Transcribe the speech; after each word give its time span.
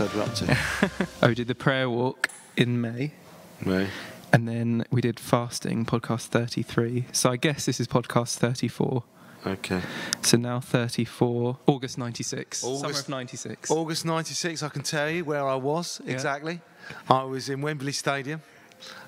episode 0.00 0.16
we're 0.16 0.22
up 0.24 0.34
to? 0.34 1.06
Oh, 1.22 1.28
we 1.28 1.34
did 1.34 1.48
the 1.48 1.54
prayer 1.54 1.88
walk 1.90 2.28
in 2.56 2.80
May, 2.80 3.12
Right. 3.64 3.88
and 4.32 4.48
then 4.48 4.84
we 4.90 5.00
did 5.00 5.20
fasting, 5.20 5.84
podcast 5.84 6.26
33. 6.28 7.04
So 7.12 7.30
I 7.30 7.36
guess 7.36 7.66
this 7.66 7.80
is 7.80 7.86
podcast 7.86 8.36
34. 8.38 9.02
Okay. 9.46 9.80
So 10.22 10.36
now 10.36 10.60
34, 10.60 11.58
August 11.66 11.98
96, 11.98 12.58
summer 12.58 12.74
August- 12.74 13.02
of 13.04 13.08
96. 13.10 13.70
August 13.70 14.04
96, 14.04 14.62
I 14.62 14.68
can 14.68 14.82
tell 14.82 15.10
you 15.10 15.24
where 15.24 15.46
I 15.46 15.54
was 15.56 16.00
Yeah. 16.04 16.12
exactly. 16.14 16.60
I 17.08 17.22
was 17.24 17.48
in 17.48 17.60
Wembley 17.62 17.92
Stadium 17.92 18.42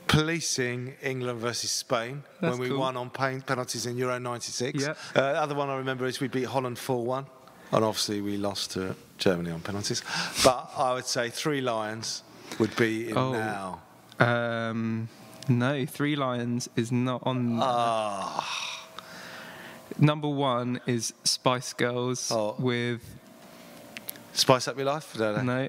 policing 0.09 0.95
England 1.03 1.39
versus 1.39 1.71
Spain 1.71 2.23
That's 2.41 2.53
when 2.53 2.61
we 2.61 2.69
cool. 2.69 2.81
won 2.81 2.97
on 2.97 3.09
pen- 3.11 3.41
penalties 3.43 3.87
in 3.87 3.97
Euro 3.99 4.19
96. 4.19 4.83
Yeah. 4.83 4.95
Uh, 5.17 5.21
other 5.21 5.55
one 5.55 5.71
I 5.71 5.77
remember 5.77 6.07
is 6.07 6.21
we 6.21 6.29
beat 6.29 6.45
Holland 6.45 6.79
4 6.79 7.05
1. 7.05 7.27
And 7.73 7.85
obviously 7.85 8.21
we 8.21 8.37
lost 8.37 8.73
to 8.73 8.95
Germany 9.19 9.51
on 9.51 9.61
penalties. 9.61 10.03
But 10.45 10.71
I 10.77 10.93
would 10.95 11.07
say 11.07 11.31
Three 11.31 11.61
Lions 11.61 12.23
would 12.59 12.75
be 12.77 13.09
in 13.11 13.17
Oh. 13.17 13.33
now. 13.33 13.81
Um, 14.21 15.09
no, 15.49 15.87
Three 15.87 16.15
Lions 16.17 16.69
is 16.77 16.93
not 16.93 17.23
on. 17.25 17.59
Ah. 17.63 18.79
Number 19.99 20.29
one 20.29 20.81
is 20.87 21.13
Spice 21.25 21.73
Girls 21.73 22.31
Oh. 22.31 22.55
with 22.59 23.01
Spice 24.33 24.69
Up 24.69 24.77
Your 24.77 24.87
Life? 24.87 25.19
No, 25.19 25.37
no. 25.37 25.43
no. 25.43 25.69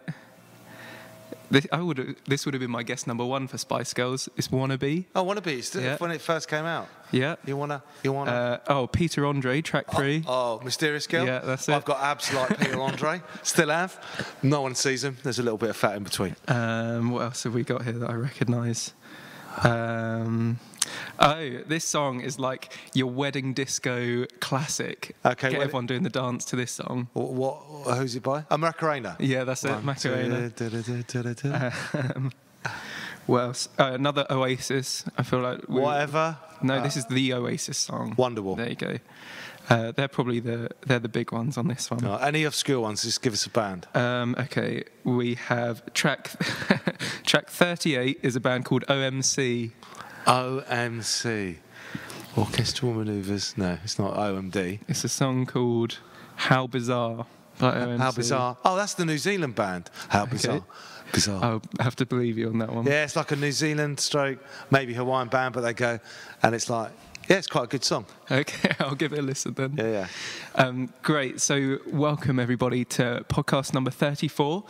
This, 1.52 1.68
I 1.72 1.82
would 1.82 2.16
this 2.28 2.46
would 2.46 2.54
have 2.54 2.62
been 2.62 2.72
my 2.72 2.84
guess 2.84 3.06
number 3.06 3.26
one 3.26 3.48
for 3.48 3.58
Spice 3.58 3.94
Girls. 3.94 4.28
It's 4.38 4.48
Wannabe. 4.48 5.06
Oh, 5.16 5.24
Wannabe. 5.24 5.48
It's 5.58 5.76
Yeah. 5.76 5.98
when 5.98 6.12
it 6.12 6.22
first 6.22 6.48
came 6.50 6.66
out. 6.66 6.88
Yeah. 7.14 7.36
You 7.45 7.56
wanna? 7.56 7.83
You 8.03 8.11
wanna? 8.11 8.31
Uh, 8.31 8.58
oh, 8.73 8.88
Peter 8.88 9.25
Andre, 9.25 9.61
track 9.61 9.86
three. 9.95 10.23
Oh, 10.28 10.59
Mysterious 10.64 11.08
Girl? 11.08 11.25
Yeah, 11.25 11.39
that's 11.39 11.70
it. 11.70 11.73
I've 11.75 11.86
got 11.86 12.02
abs 12.02 12.33
like 12.33 12.58
Peter 12.59 12.81
Andre. 12.81 13.22
Still 13.44 13.70
have. 13.70 13.97
No 14.42 14.61
one 14.61 14.73
sees 14.75 15.03
him. 15.03 15.17
There's 15.23 15.39
a 15.39 15.44
little 15.44 15.58
bit 15.59 15.70
of 15.70 15.78
fat 15.78 15.95
in 15.95 16.03
between. 16.03 16.36
Um, 16.47 17.11
what 17.11 17.22
else 17.22 17.44
have 17.44 17.53
we 17.53 17.64
got 17.64 17.83
here 17.83 17.94
that 17.94 18.09
I 18.09 18.14
recognise? 18.16 18.94
Um, 19.64 20.59
oh, 21.20 21.59
this 21.67 21.86
song 21.86 22.22
is 22.22 22.39
like 22.39 22.75
your 22.94 23.08
wedding 23.11 23.53
disco 23.53 24.25
classic. 24.39 25.16
Okay, 25.25 25.50
Get 25.50 25.58
well- 25.59 25.67
everyone 25.67 25.86
doing 25.86 26.03
the 26.03 26.09
dance 26.09 26.45
to 26.45 26.55
this 26.55 26.72
song. 26.72 27.09
What? 27.14 27.31
what 27.33 27.98
who's 27.98 28.16
it 28.16 28.23
by? 28.23 28.45
Oh, 28.50 28.58
Macarena. 28.58 29.16
Yeah, 29.20 29.44
that's 29.44 29.64
it, 29.66 29.72
One, 29.72 29.86
Macarena. 29.86 30.50
two, 30.50 30.70
da, 30.70 31.22
da, 31.22 31.33
da. 31.33 31.72
Um, 32.16 32.31
else? 33.30 33.70
Uh, 33.80 33.92
another 33.94 34.26
Oasis. 34.30 35.06
I 35.18 35.24
feel 35.24 35.40
like 35.40 35.62
Whatever. 35.64 36.38
No, 36.62 36.76
Uh, 36.76 36.84
this 36.84 36.96
is 36.98 37.06
the 37.08 37.34
Oasis 37.34 37.78
song. 37.78 38.16
Wonderwall. 38.18 38.58
There 38.58 38.70
you 38.70 38.76
go. 38.76 38.98
Uh, 39.70 39.92
they're 39.94 40.10
probably 40.10 40.42
the 40.42 40.70
they're 40.86 41.00
the 41.00 41.08
big 41.10 41.32
ones 41.32 41.58
on 41.58 41.68
this 41.70 41.90
one. 41.90 42.02
No, 42.04 42.16
any 42.18 42.44
obscure 42.44 42.82
ones, 42.82 43.02
just 43.04 43.22
give 43.22 43.32
us 43.34 43.46
a 43.46 43.50
band. 43.50 43.88
Um, 43.96 44.36
okay, 44.38 44.84
we 45.06 45.36
have 45.36 45.82
track 45.94 46.32
track 47.26 47.50
38 47.50 48.20
is 48.24 48.36
a 48.36 48.42
band 48.42 48.66
called 48.66 48.84
OMC. 48.88 49.72
OMC. 50.26 51.58
Orchestral 52.38 52.94
Maneuvers. 52.94 53.58
No, 53.58 53.78
it's 53.84 53.98
not 54.00 54.16
OMD. 54.16 54.80
It's 54.88 55.04
a 55.04 55.10
song 55.10 55.46
called 55.46 56.00
How 56.36 56.68
Bizarre. 56.68 57.26
How 57.59 57.70
um, 57.70 58.14
bizarre. 58.16 58.58
Oh, 58.66 58.76
that's 58.76 58.94
the 58.96 59.06
New 59.06 59.18
Zealand 59.18 59.56
band. 59.56 59.90
How 60.09 60.26
bizarre. 60.26 60.64
Bizarre. 61.12 61.44
I'll 61.44 61.62
have 61.80 61.95
to 61.98 62.06
believe 62.06 62.38
you 62.38 62.50
on 62.50 62.58
that 62.60 62.73
one. 62.73 62.86
Yeah, 62.86 63.04
it's 63.04 63.16
like 63.16 63.32
a 63.32 63.36
New 63.36 63.52
Zealand 63.52 64.00
stroke, 64.00 64.40
maybe 64.72 64.94
Hawaiian 64.94 65.28
band, 65.28 65.54
but 65.54 65.62
they 65.62 65.73
go, 65.73 66.00
and 66.42 66.56
it's 66.56 66.70
like, 66.70 66.92
yeah, 67.30 67.38
it's 67.38 67.48
quite 67.48 67.66
a 67.66 67.68
good 67.68 67.84
song. 67.84 68.06
Okay, 68.34 68.72
I'll 68.80 68.95
give 68.95 69.14
it 69.14 69.20
a 69.20 69.22
listen 69.22 69.53
then. 69.53 69.76
Yeah, 69.78 69.92
yeah. 69.92 70.08
Um, 70.55 70.92
great. 71.04 71.39
So, 71.39 71.77
welcome 71.86 72.39
everybody 72.39 72.83
to 72.86 73.23
podcast 73.30 73.76
number 73.76 73.92
34. 73.92 74.64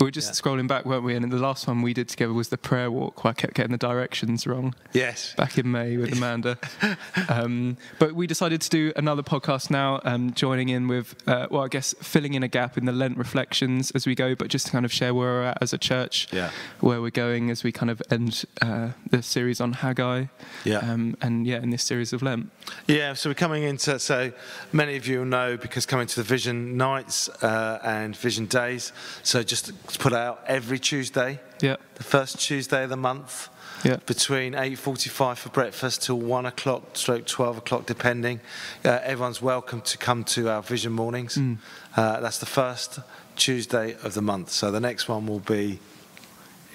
We 0.00 0.04
were 0.04 0.10
just 0.12 0.28
Yeah. 0.28 0.40
scrolling 0.40 0.68
back, 0.68 0.84
weren't 0.86 1.02
we? 1.02 1.16
And 1.16 1.30
the 1.32 1.36
last 1.36 1.66
one 1.66 1.82
we 1.82 1.92
did 1.92 2.08
together 2.08 2.32
was 2.32 2.50
the 2.50 2.56
prayer 2.58 2.92
walk, 2.92 3.24
where 3.24 3.32
I 3.32 3.34
kept 3.34 3.54
getting 3.54 3.72
the 3.72 3.78
directions 3.78 4.46
wrong. 4.46 4.72
Yes. 4.92 5.34
back 5.36 5.58
in 5.58 5.68
May 5.70 5.96
with 5.96 6.12
Amanda. 6.12 6.58
um, 7.28 7.76
but 7.98 8.14
we 8.14 8.26
decided 8.28 8.60
to 8.60 8.70
do 8.70 8.92
another 8.94 9.22
podcast 9.24 9.68
now, 9.70 10.00
um, 10.04 10.32
joining 10.32 10.68
in 10.68 10.86
with, 10.86 11.16
uh, 11.26 11.48
well, 11.50 11.64
I 11.64 11.68
guess 11.68 11.94
filling 12.00 12.34
in 12.34 12.44
a 12.44 12.48
gap 12.48 12.78
in 12.78 12.84
the 12.84 12.92
Lent 12.92 13.16
reflections 13.18 13.90
as 13.92 14.06
we 14.06 14.14
go, 14.14 14.36
but 14.36 14.46
just 14.48 14.66
to 14.66 14.72
kind 14.72 14.84
of 14.84 14.92
share 14.92 15.12
where 15.12 15.26
we're 15.28 15.42
at 15.44 15.58
as 15.60 15.72
a 15.72 15.78
church, 15.78 16.28
Yeah. 16.32 16.50
where 16.80 17.00
we're 17.00 17.10
going 17.10 17.50
as 17.50 17.64
we 17.64 17.72
kind 17.72 17.90
of 17.90 18.00
end 18.10 18.44
uh, 18.62 18.90
the 19.10 19.22
series 19.22 19.60
on 19.60 19.72
Haggai, 19.72 20.26
Yeah. 20.64 20.78
um, 20.78 21.16
and 21.20 21.46
yeah, 21.48 21.56
in 21.62 21.70
this 21.70 21.82
series 21.82 22.12
of 22.12 22.22
Lent. 22.22 22.50
Yeah, 22.86 23.07
so 23.14 23.30
we're 23.30 23.34
coming 23.34 23.62
into, 23.62 23.98
so 23.98 24.32
many 24.72 24.96
of 24.96 25.06
you 25.06 25.20
will 25.20 25.26
know 25.26 25.56
because 25.56 25.86
coming 25.86 26.06
to 26.06 26.16
the 26.16 26.22
Vision 26.22 26.76
Nights 26.76 27.28
uh, 27.42 27.78
and 27.84 28.16
Vision 28.16 28.46
Days. 28.46 28.92
So 29.22 29.42
just 29.42 29.66
to 29.66 29.98
put 29.98 30.12
out 30.12 30.42
every 30.46 30.78
Tuesday, 30.78 31.40
Yeah, 31.60 31.76
the 31.94 32.04
first 32.04 32.40
Tuesday 32.40 32.84
of 32.84 32.90
the 32.90 32.96
month, 32.96 33.48
yeah, 33.84 33.96
between 34.06 34.54
8.45 34.54 35.36
for 35.36 35.48
breakfast 35.50 36.02
till 36.02 36.18
1 36.18 36.46
o'clock, 36.46 36.96
stroke 36.96 37.26
12 37.26 37.58
o'clock, 37.58 37.86
depending. 37.86 38.40
Uh, 38.84 38.98
everyone's 39.02 39.40
welcome 39.42 39.80
to 39.82 39.98
come 39.98 40.24
to 40.24 40.48
our 40.48 40.62
Vision 40.62 40.92
Mornings. 40.92 41.36
Mm. 41.36 41.58
Uh, 41.96 42.20
that's 42.20 42.38
the 42.38 42.46
first 42.46 43.00
Tuesday 43.36 43.96
of 44.02 44.14
the 44.14 44.22
month. 44.22 44.50
So 44.50 44.70
the 44.70 44.80
next 44.80 45.08
one 45.08 45.26
will 45.26 45.40
be, 45.40 45.78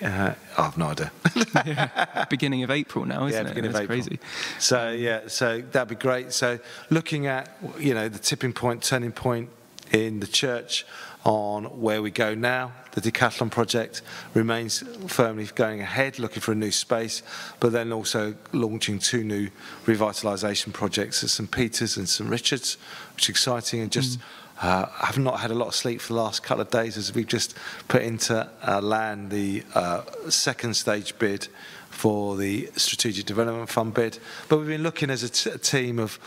uh, 0.03 0.36
I 0.58 0.64
have 0.64 0.78
no 0.78 0.88
idea. 0.88 1.12
yeah. 1.66 2.25
beginning 2.30 2.64
of 2.64 2.72
April 2.72 3.06
now, 3.06 3.25
isn't 3.25 3.31
yeah, 3.34 3.50
it? 3.50 3.56
beginning 3.56 3.72
That's 3.72 3.86
of 3.86 3.91
April. 3.91 4.03
crazy. 4.03 4.19
So 4.59 4.91
yeah, 4.91 5.28
so 5.28 5.62
that'd 5.62 5.90
be 5.90 5.96
great. 5.96 6.34
So 6.34 6.59
looking 6.90 7.28
at 7.28 7.50
you 7.80 7.94
know 7.94 8.09
the 8.09 8.19
tipping 8.19 8.53
point, 8.53 8.84
turning 8.84 9.12
point 9.12 9.50
in 9.92 10.19
the 10.19 10.28
church 10.28 10.86
on 11.25 11.63
where 11.80 12.02
we 12.02 12.12
go 12.12 12.36
now. 12.36 12.74
The 12.92 13.02
Decathlon 13.02 13.50
project 13.50 14.02
remains 14.34 14.84
firmly 15.08 15.46
going 15.56 15.80
ahead, 15.80 16.19
looking 16.19 16.42
for 16.42 16.52
a 16.52 16.56
new 16.56 16.72
space, 16.72 17.24
but 17.59 17.72
then 17.72 17.94
also 17.94 18.36
launching 18.52 19.00
two 19.00 19.24
new 19.24 19.50
revitalisation 19.86 20.74
projects 20.74 21.24
at 21.24 21.30
St 21.30 21.50
Peter's 21.50 21.97
and 21.97 22.09
St 22.09 22.30
Richard's, 22.30 22.78
which 23.16 23.25
is 23.25 23.30
exciting. 23.30 23.80
And 23.80 23.92
just 23.92 24.19
uh, 24.63 24.88
I've 25.01 25.18
not 25.18 25.41
had 25.41 25.51
a 25.51 25.56
lot 25.56 25.68
of 25.68 25.75
sleep 25.75 26.00
for 26.00 26.13
the 26.13 26.22
last 26.22 26.41
couple 26.41 26.62
of 26.62 26.69
days 26.69 26.96
as 26.96 27.13
we've 27.13 27.28
just 27.28 27.53
put 27.90 28.01
into 28.01 28.50
uh, 28.66 28.79
land 28.79 29.29
the 29.29 29.62
uh, 29.75 30.03
second 30.29 30.75
stage 30.75 31.19
bid 31.19 31.50
for 31.90 32.38
the 32.38 32.69
Strategic 32.78 33.25
Development 33.25 33.68
Fund 33.68 33.94
bid. 33.94 34.19
But 34.47 34.59
we've 34.59 34.68
been 34.68 34.81
looking 34.81 35.09
as 35.09 35.22
a, 35.22 35.56
a 35.56 35.57
team 35.57 36.00
of 36.00 36.18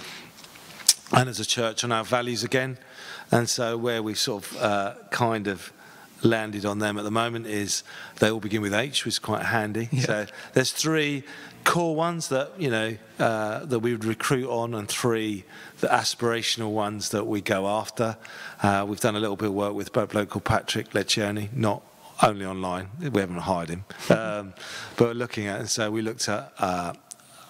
and 1.12 1.30
as 1.30 1.40
a 1.40 1.46
church 1.46 1.82
on 1.82 1.92
our 1.92 2.04
values 2.04 2.44
again. 2.44 2.76
And 3.30 3.48
so 3.48 3.78
where 3.78 4.02
we've 4.02 4.18
sort 4.18 4.44
of 4.44 4.62
uh, 4.62 4.94
kind 5.08 5.46
of 5.46 5.72
landed 6.26 6.66
on 6.66 6.78
them 6.78 6.98
at 6.98 7.04
the 7.04 7.10
moment 7.10 7.46
is 7.46 7.82
they 8.18 8.30
all 8.30 8.40
begin 8.40 8.60
with 8.60 8.74
H, 8.74 9.04
which 9.04 9.14
is 9.14 9.18
quite 9.18 9.42
handy. 9.42 9.88
Yeah. 9.90 10.02
So 10.02 10.26
there's 10.52 10.72
three 10.72 11.24
core 11.64 11.96
ones 11.96 12.28
that 12.28 12.52
you 12.58 12.70
know 12.70 12.96
uh, 13.18 13.64
that 13.64 13.80
we 13.80 13.92
would 13.92 14.04
recruit 14.04 14.48
on, 14.50 14.74
and 14.74 14.88
three 14.88 15.44
the 15.80 15.88
aspirational 15.88 16.70
ones 16.70 17.10
that 17.10 17.26
we 17.26 17.40
go 17.40 17.66
after. 17.66 18.16
Uh, 18.62 18.84
we've 18.86 19.00
done 19.00 19.16
a 19.16 19.20
little 19.20 19.36
bit 19.36 19.48
of 19.48 19.54
work 19.54 19.74
with 19.74 19.92
both 19.92 20.14
local 20.14 20.40
Patrick 20.40 20.90
Lencioni, 20.90 21.52
not 21.52 21.82
only 22.22 22.44
online. 22.44 22.88
We 23.00 23.20
haven't 23.20 23.38
hired 23.38 23.70
him, 23.70 23.84
um, 24.10 24.54
but 24.96 25.16
looking 25.16 25.46
at 25.46 25.60
and 25.60 25.70
so 25.70 25.90
we 25.90 26.02
looked 26.02 26.28
at 26.28 26.52
uh, 26.58 26.94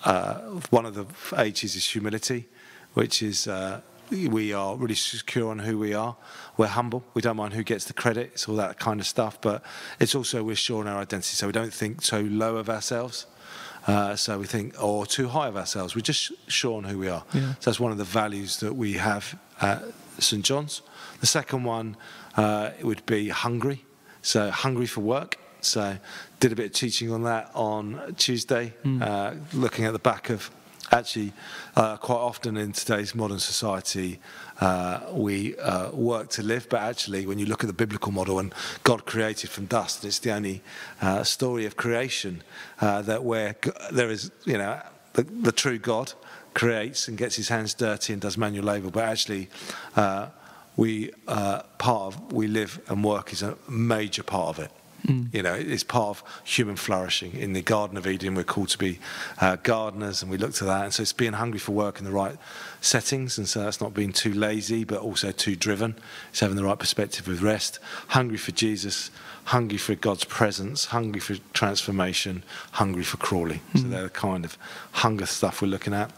uh, 0.04 0.34
one 0.70 0.86
of 0.86 0.94
the 0.94 1.06
H's 1.36 1.76
is 1.76 1.86
humility, 1.86 2.48
which 2.94 3.22
is 3.22 3.46
uh, 3.46 3.80
we 4.10 4.52
are 4.52 4.76
really 4.76 4.94
secure 4.94 5.50
on 5.50 5.60
who 5.60 5.78
we 5.78 5.94
are. 5.94 6.16
We're 6.56 6.66
humble. 6.66 7.04
We 7.14 7.22
don't 7.22 7.36
mind 7.36 7.54
who 7.54 7.62
gets 7.62 7.84
the 7.84 7.92
credit. 7.92 8.30
It's 8.32 8.48
all 8.48 8.56
that 8.56 8.78
kind 8.78 9.00
of 9.00 9.06
stuff. 9.06 9.40
But 9.40 9.62
it's 10.00 10.14
also 10.14 10.42
we're 10.42 10.56
sure 10.56 10.82
in 10.82 10.88
our 10.88 11.00
identity, 11.00 11.34
so 11.34 11.46
we 11.46 11.52
don't 11.52 11.72
think 11.72 12.02
so 12.02 12.20
low 12.20 12.56
of 12.56 12.68
ourselves. 12.68 13.26
Uh, 13.86 14.16
so 14.16 14.38
we 14.38 14.46
think, 14.46 14.74
or 14.82 15.06
too 15.06 15.28
high 15.28 15.46
of 15.46 15.56
ourselves. 15.56 15.94
We're 15.94 16.00
just 16.00 16.32
sure 16.48 16.76
on 16.78 16.84
who 16.84 16.98
we 16.98 17.08
are. 17.08 17.24
Yeah. 17.32 17.54
So 17.60 17.70
that's 17.70 17.80
one 17.80 17.92
of 17.92 17.98
the 17.98 18.04
values 18.04 18.58
that 18.60 18.74
we 18.74 18.94
have 18.94 19.38
at 19.60 19.82
St 20.18 20.44
John's. 20.44 20.82
The 21.20 21.26
second 21.26 21.64
one 21.64 21.96
uh, 22.36 22.70
would 22.82 23.06
be 23.06 23.28
hungry. 23.28 23.84
So 24.22 24.50
hungry 24.50 24.86
for 24.86 25.02
work. 25.02 25.38
So 25.60 25.98
did 26.40 26.52
a 26.52 26.56
bit 26.56 26.66
of 26.66 26.72
teaching 26.72 27.10
on 27.12 27.22
that 27.24 27.50
on 27.54 28.14
Tuesday, 28.18 28.74
uh, 29.00 29.34
looking 29.52 29.84
at 29.84 29.92
the 29.92 29.98
back 29.98 30.30
of 30.30 30.50
actually 30.92 31.32
uh, 31.74 31.96
quite 31.96 32.16
often 32.16 32.56
in 32.56 32.72
today's 32.72 33.14
modern 33.14 33.38
society 33.38 34.18
uh, 34.60 35.00
we 35.12 35.56
uh, 35.58 35.90
work 35.90 36.28
to 36.30 36.42
live 36.42 36.68
but 36.68 36.80
actually 36.80 37.26
when 37.26 37.38
you 37.38 37.46
look 37.46 37.62
at 37.62 37.66
the 37.66 37.72
biblical 37.72 38.12
model 38.12 38.38
and 38.38 38.54
god 38.84 39.04
created 39.04 39.50
from 39.50 39.66
dust 39.66 40.04
it's 40.04 40.18
the 40.20 40.30
only 40.30 40.62
uh, 41.02 41.22
story 41.22 41.66
of 41.66 41.76
creation 41.76 42.42
uh, 42.80 43.02
that 43.02 43.24
where 43.24 43.56
there 43.92 44.10
is 44.10 44.30
you 44.44 44.58
know 44.58 44.80
the, 45.14 45.22
the 45.22 45.52
true 45.52 45.78
god 45.78 46.12
creates 46.54 47.08
and 47.08 47.18
gets 47.18 47.36
his 47.36 47.48
hands 47.48 47.74
dirty 47.74 48.12
and 48.12 48.22
does 48.22 48.38
manual 48.38 48.64
labor 48.64 48.90
but 48.90 49.04
actually 49.04 49.48
uh, 49.96 50.28
we 50.76 51.10
part 51.26 52.14
of 52.14 52.32
we 52.32 52.46
live 52.46 52.80
and 52.88 53.02
work 53.02 53.32
is 53.32 53.42
a 53.42 53.56
major 53.68 54.22
part 54.22 54.48
of 54.48 54.64
it 54.64 54.70
You 55.32 55.42
know, 55.42 55.54
it's 55.54 55.84
part 55.84 56.08
of 56.08 56.24
human 56.44 56.76
flourishing. 56.76 57.34
In 57.34 57.52
the 57.52 57.62
Garden 57.62 57.96
of 57.96 58.06
Eden, 58.06 58.34
we're 58.34 58.44
called 58.44 58.70
to 58.70 58.78
be 58.78 58.98
uh, 59.40 59.56
gardeners, 59.56 60.22
and 60.22 60.30
we 60.30 60.36
look 60.36 60.54
to 60.54 60.64
that. 60.64 60.84
And 60.84 60.94
so 60.94 61.02
it's 61.02 61.12
being 61.12 61.34
hungry 61.34 61.58
for 61.58 61.72
work 61.72 61.98
in 61.98 62.04
the 62.04 62.10
right 62.10 62.36
settings, 62.80 63.38
and 63.38 63.48
so 63.48 63.62
that's 63.62 63.80
not 63.80 63.94
being 63.94 64.12
too 64.12 64.32
lazy, 64.32 64.84
but 64.84 65.00
also 65.00 65.30
too 65.30 65.54
driven. 65.54 65.96
It's 66.30 66.40
having 66.40 66.56
the 66.56 66.64
right 66.64 66.78
perspective 66.78 67.28
with 67.28 67.42
rest. 67.42 67.78
Hungry 68.08 68.38
for 68.38 68.52
Jesus, 68.52 69.10
hungry 69.44 69.78
for 69.78 69.94
God's 69.94 70.24
presence, 70.24 70.86
hungry 70.86 71.20
for 71.20 71.36
transformation, 71.52 72.42
hungry 72.72 73.04
for 73.04 73.16
Crawley. 73.16 73.60
So 73.74 73.82
they're 73.82 74.04
the 74.04 74.10
kind 74.10 74.44
of 74.44 74.58
hunger 74.92 75.26
stuff 75.26 75.62
we're 75.62 75.68
looking 75.68 75.94
at. 75.94 76.10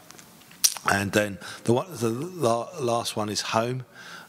And 0.90 1.12
then 1.12 1.38
the, 1.64 1.72
one, 1.74 1.86
the 1.90 2.08
last 2.08 3.16
one 3.16 3.28
is 3.28 3.40
home. 3.40 3.84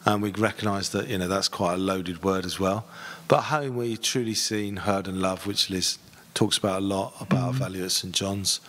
And 0.06 0.22
we 0.22 0.31
recognise 0.31 0.90
that 0.90 1.10
you 1.10 1.18
know 1.18 1.28
that's 1.28 1.50
quite 1.50 1.74
a 1.74 1.78
loaded 1.78 2.24
word 2.24 2.45
as 2.45 2.60
well. 2.60 2.86
But 3.30 3.44
home, 3.44 3.78
where 3.78 3.86
you've 3.86 4.02
truly 4.02 4.34
seen, 4.34 4.78
heard, 4.78 5.08
and 5.08 5.22
loved, 5.22 5.46
which 5.46 5.70
Liz 5.70 6.00
talks 6.34 6.58
about 6.58 6.80
a 6.80 6.86
lot 6.86 7.14
about 7.22 7.44
our 7.44 7.54
value 7.54 7.84
at 7.86 7.92
St 7.92 8.14
John's, 8.14 8.60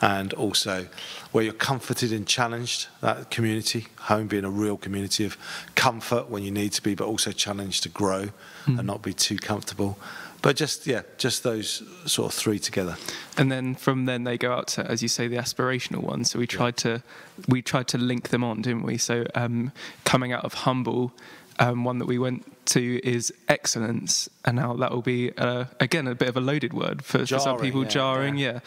and 0.00 0.32
also 0.32 0.86
where 1.30 1.44
you're 1.44 1.52
comforted 1.52 2.12
and 2.12 2.26
challenged. 2.26 2.88
That 3.00 3.30
community, 3.30 3.86
home 4.00 4.26
being 4.26 4.44
a 4.44 4.50
real 4.50 4.76
community 4.76 5.24
of 5.24 5.36
comfort 5.76 6.28
when 6.28 6.42
you 6.42 6.50
need 6.50 6.72
to 6.72 6.82
be, 6.82 6.96
but 6.96 7.06
also 7.06 7.30
challenged 7.30 7.84
to 7.84 7.88
grow 7.88 8.30
and 8.66 8.84
not 8.86 9.02
be 9.02 9.14
too 9.14 9.36
comfortable. 9.36 9.98
But 10.42 10.56
just 10.56 10.86
yeah, 10.86 11.02
just 11.16 11.42
those 11.42 11.82
sort 12.04 12.32
of 12.32 12.38
three 12.38 12.58
together. 12.58 12.96
and 13.36 13.50
then 13.50 13.74
from 13.74 14.06
then 14.06 14.24
they 14.24 14.36
go 14.38 14.52
out 14.52 14.68
to, 14.68 14.84
as 14.84 15.02
you 15.02 15.08
say, 15.08 15.28
the 15.28 15.36
aspirational 15.36 16.02
ones. 16.02 16.30
So 16.30 16.38
we 16.38 16.46
tried 16.46 16.76
to 16.78 17.02
we 17.48 17.62
tried 17.62 17.88
to 17.88 17.98
link 17.98 18.28
them 18.28 18.42
on, 18.44 18.62
didn't 18.62 18.82
we? 18.82 18.98
So 18.98 19.26
um, 19.34 19.72
coming 20.04 20.32
out 20.32 20.44
of 20.44 20.54
humble, 20.54 21.12
um, 21.58 21.84
one 21.84 21.98
that 21.98 22.06
we 22.06 22.18
went 22.18 22.44
to 22.66 23.00
is 23.02 23.32
excellence, 23.48 24.28
and 24.44 24.56
now 24.56 24.74
that 24.74 24.90
will 24.90 25.02
be 25.02 25.32
uh, 25.38 25.64
again 25.80 26.06
a 26.06 26.14
bit 26.14 26.28
of 26.28 26.36
a 26.36 26.40
loaded 26.40 26.72
word 26.74 27.02
for, 27.02 27.20
for 27.24 27.38
some 27.38 27.58
people, 27.58 27.82
yeah, 27.82 27.88
jarring, 27.88 28.36
yeah. 28.36 28.60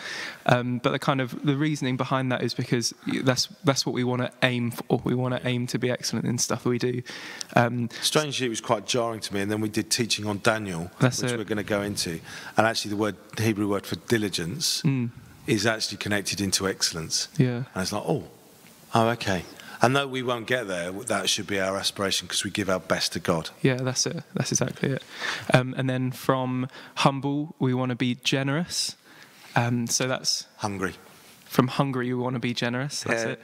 Um, 0.47 0.79
but 0.79 0.91
the 0.91 0.97
kind 0.99 1.21
of 1.21 1.45
the 1.45 1.55
reasoning 1.55 1.97
behind 1.97 2.31
that 2.31 2.41
is 2.41 2.53
because 2.55 2.93
that's 3.23 3.45
that's 3.63 3.85
what 3.85 3.93
we 3.93 4.03
want 4.03 4.23
to 4.23 4.31
aim 4.41 4.71
for. 4.71 4.99
We 5.03 5.13
want 5.13 5.35
to 5.35 5.47
aim 5.47 5.67
to 5.67 5.77
be 5.77 5.91
excellent 5.91 6.25
in 6.25 6.37
stuff 6.39 6.65
we 6.65 6.79
do. 6.79 7.03
Um, 7.55 7.89
Strangely, 8.01 8.47
it 8.47 8.49
was 8.49 8.61
quite 8.61 8.87
jarring 8.87 9.19
to 9.21 9.33
me. 9.33 9.41
And 9.41 9.51
then 9.51 9.61
we 9.61 9.69
did 9.69 9.91
teaching 9.91 10.25
on 10.25 10.39
Daniel, 10.43 10.89
That's 10.99 11.21
which 11.21 11.31
it. 11.31 11.37
we're 11.37 11.43
going 11.43 11.57
to 11.57 11.63
go 11.63 11.81
into. 11.81 12.19
And 12.57 12.65
actually, 12.65 12.89
the 12.89 12.97
word 12.97 13.15
the 13.37 13.43
Hebrew 13.43 13.67
word 13.67 13.85
for 13.85 13.95
diligence 13.97 14.83
is 15.47 15.65
actually 15.65 15.97
connected 15.97 16.41
into 16.41 16.67
excellence. 16.67 17.27
yeah. 17.37 17.63
And 17.73 17.81
it's 17.83 17.91
like, 17.91 18.03
oh, 18.05 18.23
oh, 18.95 19.09
okay. 19.09 19.43
And 19.81 19.95
though 19.95 20.07
we 20.07 20.21
won't 20.21 20.45
get 20.45 20.67
there, 20.67 20.91
that 20.91 21.27
should 21.27 21.47
be 21.47 21.59
our 21.59 21.75
aspiration 21.75 22.27
because 22.27 22.43
we 22.43 22.51
give 22.51 22.69
our 22.69 22.79
best 22.79 23.13
to 23.13 23.19
God. 23.19 23.49
Yeah, 23.61 23.77
that's 23.77 24.05
it. 24.05 24.23
That's 24.35 24.51
exactly 24.51 24.89
it. 24.89 25.03
Um, 25.53 25.73
and 25.75 25.89
then 25.89 26.11
from 26.11 26.67
humble, 26.97 27.55
we 27.57 27.73
want 27.73 27.89
to 27.89 27.95
be 27.95 28.15
generous. 28.23 28.95
Um, 29.55 29.87
so 29.87 30.07
that's 30.07 30.45
Hungry. 30.57 30.93
From 31.51 31.67
hungry, 31.67 32.13
we 32.13 32.13
want 32.13 32.35
to 32.35 32.39
be 32.39 32.53
generous. 32.53 33.03
That's 33.03 33.23
Yeah. 33.25 33.31
it. 33.31 33.41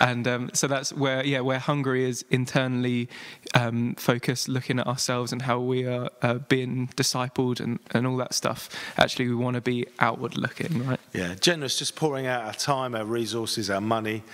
And 0.00 0.26
um, 0.26 0.50
so 0.54 0.66
that's 0.66 0.92
where, 0.92 1.24
yeah, 1.24 1.38
where 1.38 1.60
hungry 1.60 2.04
is 2.04 2.24
internally 2.28 3.08
um, 3.54 3.94
focused, 3.94 4.48
looking 4.48 4.80
at 4.80 4.88
ourselves 4.88 5.32
and 5.32 5.42
how 5.42 5.60
we 5.60 5.86
are 5.86 6.10
uh, 6.20 6.34
being 6.48 6.88
discipled 6.96 7.60
and, 7.60 7.78
and 7.92 8.08
all 8.08 8.16
that 8.16 8.34
stuff. 8.34 8.68
Actually, 8.98 9.28
we 9.28 9.36
want 9.36 9.54
to 9.54 9.60
be 9.60 9.86
outward 10.00 10.36
looking, 10.36 10.84
right? 10.84 10.98
Yeah, 11.12 11.36
generous, 11.36 11.78
just 11.78 11.94
pouring 11.94 12.26
out 12.26 12.42
our 12.44 12.54
time, 12.54 12.96
our 12.96 13.04
resources, 13.04 13.70
our 13.70 13.80
money. 13.80 14.24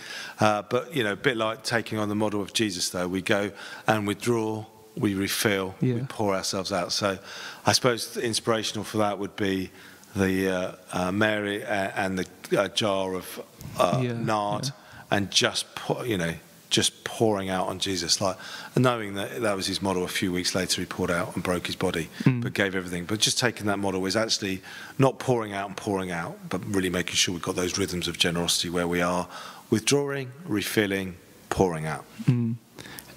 Uh, 0.41 0.63
but, 0.63 0.97
you 0.97 1.05
know, 1.05 1.13
a 1.13 1.17
bit 1.17 1.37
like 1.37 1.63
taking 1.63 1.99
on 1.99 2.09
the 2.09 2.15
model 2.15 2.41
of 2.41 2.55
Jesus, 2.55 2.89
though. 2.89 3.07
We 3.07 3.21
go 3.21 3.53
and 3.87 4.07
withdraw, 4.07 4.65
we 4.97 5.15
refill, 5.15 5.75
we 5.83 6.01
pour 6.09 6.35
ourselves 6.35 6.73
out. 6.73 6.91
So 6.93 7.19
I 7.67 7.73
suppose 7.73 8.15
the 8.15 8.23
inspirational 8.23 8.83
for 8.85 8.97
that 8.97 9.19
would 9.19 9.37
be 9.37 9.71
the 10.17 10.49
uh, 10.49 10.73
uh, 10.93 11.13
Mary 11.13 11.63
uh, 11.65 11.69
and 11.95 12.19
the 12.19 12.61
uh, 12.61 12.69
jar 12.69 13.15
of 13.15 13.41
uh, 13.79 14.01
Yeah, 14.03 14.13
nard 14.15 14.67
yeah. 14.67 14.73
and 15.17 15.31
just, 15.31 15.75
pour, 15.75 16.05
you 16.07 16.19
know, 16.19 16.35
just 16.69 17.03
pouring 17.05 17.49
out 17.51 17.67
on 17.69 17.79
Jesus, 17.81 18.21
like 18.21 18.37
knowing 18.77 19.15
that 19.15 19.41
that 19.43 19.57
was 19.57 19.67
his 19.67 19.83
model. 19.83 20.05
A 20.05 20.09
few 20.09 20.31
weeks 20.33 20.55
later, 20.55 20.81
he 20.81 20.87
poured 20.87 21.11
out 21.11 21.35
and 21.35 21.43
broke 21.43 21.67
his 21.67 21.75
body, 21.77 22.09
Mm. 22.25 22.43
but 22.43 22.53
gave 22.55 22.77
everything. 22.77 23.05
But 23.07 23.19
just 23.19 23.39
taking 23.39 23.67
that 23.67 23.79
model 23.79 24.07
is 24.07 24.15
actually 24.17 24.63
not 24.99 25.19
pouring 25.19 25.53
out 25.53 25.69
and 25.69 25.77
pouring 25.77 26.11
out, 26.13 26.39
but 26.49 26.65
really 26.67 26.91
making 26.91 27.17
sure 27.17 27.35
we've 27.35 27.43
got 27.43 27.57
those 27.57 27.77
rhythms 27.79 28.07
of 28.09 28.19
generosity 28.19 28.71
where 28.71 28.87
we 28.87 29.01
are 29.03 29.27
withdrawing, 29.71 30.31
refilling, 30.45 31.17
pouring 31.49 31.87
out. 31.87 32.05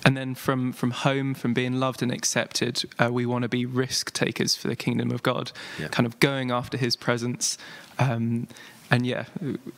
And 0.06 0.18
then 0.18 0.36
from, 0.36 0.74
from 0.74 0.92
home, 0.92 1.34
from 1.34 1.54
being 1.54 1.80
loved 1.80 2.02
and 2.02 2.12
accepted, 2.12 2.84
uh, 3.00 3.10
we 3.12 3.26
want 3.26 3.44
to 3.44 3.50
be 3.50 3.66
risk 3.66 4.12
takers 4.14 4.56
for 4.56 4.68
the 4.68 4.76
kingdom 4.76 5.12
of 5.12 5.24
God, 5.24 5.52
Yeah. 5.80 5.88
kind 5.88 6.06
of 6.06 6.20
going 6.20 6.52
after 6.52 6.78
his 6.78 6.96
presence. 6.98 7.58
Um, 7.98 8.48
and 8.92 9.08
yeah, 9.08 9.26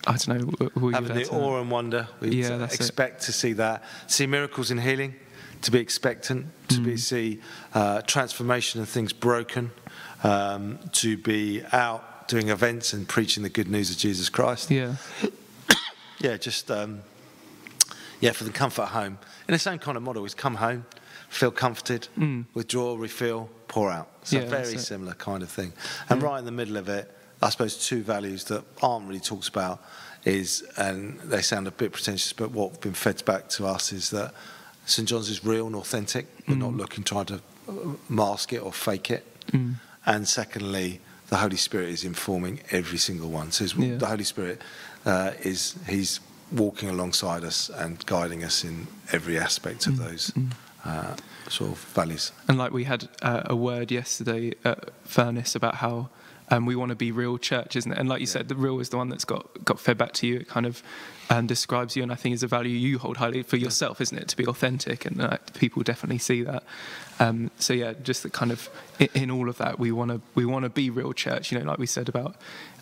I 0.08 0.18
don't 0.18 0.28
know. 0.28 0.70
will 0.76 0.92
Having 0.94 1.16
the 1.16 1.30
awe 1.30 1.62
and 1.62 1.70
wonder, 1.70 2.08
we 2.20 2.30
Yeah, 2.42 2.58
that's 2.58 2.74
it. 2.76 2.80
expect 2.82 3.22
to 3.24 3.32
see 3.32 3.54
that, 3.54 3.84
see 4.08 4.26
miracles 4.26 4.72
in 4.72 4.80
healing, 4.80 5.14
to 5.62 5.72
be 5.72 5.80
expectant, 5.80 6.48
to 6.70 6.76
Mm. 6.78 6.84
be 6.86 6.98
see 6.98 7.40
uh, 7.74 8.02
transformation 8.02 8.80
and 8.82 8.90
things 8.90 9.14
broken, 9.14 9.72
um, 10.24 10.80
to 10.94 11.18
be 11.18 11.62
out 11.72 12.28
doing 12.28 12.50
events 12.50 12.94
and 12.94 13.08
preaching 13.08 13.44
the 13.44 13.50
good 13.50 13.70
news 13.70 13.92
of 13.92 13.98
Jesus 13.98 14.30
Christ. 14.30 14.72
Yeah. 14.72 14.96
Yeah, 16.20 16.38
just 16.38 16.72
um, 16.72 17.02
yeah, 18.22 18.32
for 18.32 18.44
the 18.44 18.52
comfort 18.52 18.88
home. 18.88 19.18
In 19.48 19.54
the 19.54 19.60
same 19.60 19.80
kind 19.80 19.98
of 19.98 20.04
model 20.04 20.26
is 20.26 20.34
come 20.34 20.56
home, 20.56 20.86
feel 21.30 21.52
comforted, 21.52 22.08
withdraw, 22.54 22.96
refill, 22.96 23.50
pour 23.68 23.92
out. 23.92 24.08
So 24.24 24.38
Mm. 24.38 24.42
Yeah, 24.44 24.50
that's 24.50 24.70
very 24.70 24.82
similar 24.82 25.14
kind 25.14 25.44
of 25.44 25.50
thing. 25.50 25.74
And 26.10 26.22
right 26.22 26.40
in 26.40 26.46
the 26.46 26.52
middle 26.52 26.78
of 26.78 26.90
it, 26.90 27.12
I 27.42 27.50
suppose 27.50 27.88
two 27.88 28.02
values 28.04 28.46
that 28.46 28.64
aren't 28.82 29.08
really 29.08 29.20
talked 29.20 29.48
about 29.50 29.84
is, 30.24 30.64
and 30.78 31.20
they 31.20 31.42
sound 31.42 31.68
a 31.68 31.72
bit 31.72 31.92
pretentious, 31.92 32.34
but 32.34 32.52
what's 32.52 32.78
been 32.78 32.94
fed 32.94 33.24
back 33.26 33.50
to 33.50 33.66
us 33.68 33.92
is 33.92 34.10
that 34.12 34.34
St 34.88 35.08
John's 35.08 35.30
is 35.30 35.44
real 35.44 35.68
and 35.68 35.76
authentic. 35.76 36.26
We're 36.48 36.56
Mm. 36.56 36.60
not 36.60 36.74
looking 36.74 37.04
trying 37.04 37.26
to 37.26 37.42
uh, 37.68 37.72
mask 38.10 38.54
it 38.54 38.60
or 38.60 38.72
fake 38.74 39.12
it. 39.12 39.26
And 40.08 40.28
secondly, 40.28 41.02
the 41.30 41.38
Holy 41.38 41.58
Spirit 41.58 41.90
is 41.90 42.04
informing 42.04 42.60
every 42.72 42.98
single 43.00 43.30
one. 43.30 43.52
So 43.52 43.66
Yeah. 43.78 43.98
the 43.98 44.06
Holy 44.08 44.24
Spirit 44.24 44.62
uh, 45.06 45.32
is 45.42 45.76
He's 45.88 46.20
walking 46.52 46.90
alongside 46.90 47.44
us 47.44 47.70
and 47.70 48.06
guiding 48.06 48.44
us 48.44 48.64
in 48.64 48.88
every 49.12 49.38
aspect 49.38 49.88
of 49.88 49.98
those 49.98 50.32
uh, 50.86 51.16
sort 51.50 51.72
of 51.72 51.80
values. 51.80 52.32
And 52.48 52.58
like 52.58 52.72
we 52.72 52.84
had 52.84 53.10
uh, 53.22 53.44
a 53.46 53.56
word 53.56 53.92
yesterday 53.92 54.54
at 54.64 54.92
Furnace 55.04 55.56
about 55.56 55.76
how 55.76 56.10
um, 56.50 56.66
we 56.66 56.76
want 56.76 56.90
to 56.90 56.96
be 56.96 57.12
real 57.12 57.38
church, 57.38 57.76
isn't 57.76 57.92
it? 57.92 57.98
And 57.98 58.08
like 58.08 58.20
you 58.20 58.28
said, 58.28 58.48
the 58.48 58.56
real 58.56 58.80
is 58.80 58.90
the 58.90 58.98
one 58.98 59.10
that's 59.10 59.26
got, 59.26 59.64
got 59.64 59.80
fed 59.80 59.98
back 59.98 60.14
to 60.14 60.28
you. 60.28 60.38
It 60.38 60.48
kind 60.48 60.66
of 60.66 60.84
um, 61.30 61.48
describes 61.48 61.96
you, 61.96 62.04
and 62.04 62.12
I 62.12 62.16
think 62.16 62.36
is 62.36 62.44
a 62.44 62.48
value 62.48 62.76
you 62.76 63.00
hold 63.00 63.18
highly 63.18 63.44
for 63.44 63.58
yourself, 63.58 64.00
isn't 64.02 64.18
it? 64.18 64.28
To 64.30 64.38
be 64.38 64.46
authentic, 64.46 65.06
and 65.06 65.22
uh, 65.22 65.38
people 65.54 65.82
definitely 65.84 66.20
see 66.20 66.44
that. 66.44 66.64
Um, 67.20 67.50
so 67.58 67.74
yeah, 67.74 67.94
just 67.94 68.24
the 68.24 68.30
kind 68.30 68.52
of 68.52 68.70
in, 69.00 69.08
in 69.14 69.32
all 69.32 69.50
of 69.50 69.58
that, 69.58 69.80
we 69.80 69.92
want 69.92 70.12
to 70.12 70.22
we 70.36 70.46
want 70.46 70.64
to 70.64 70.70
be 70.70 70.90
real 70.90 71.14
church. 71.14 71.52
You 71.52 71.60
know, 71.60 71.66
like 71.66 71.80
we 71.80 71.88
said 71.88 72.10
about 72.10 72.36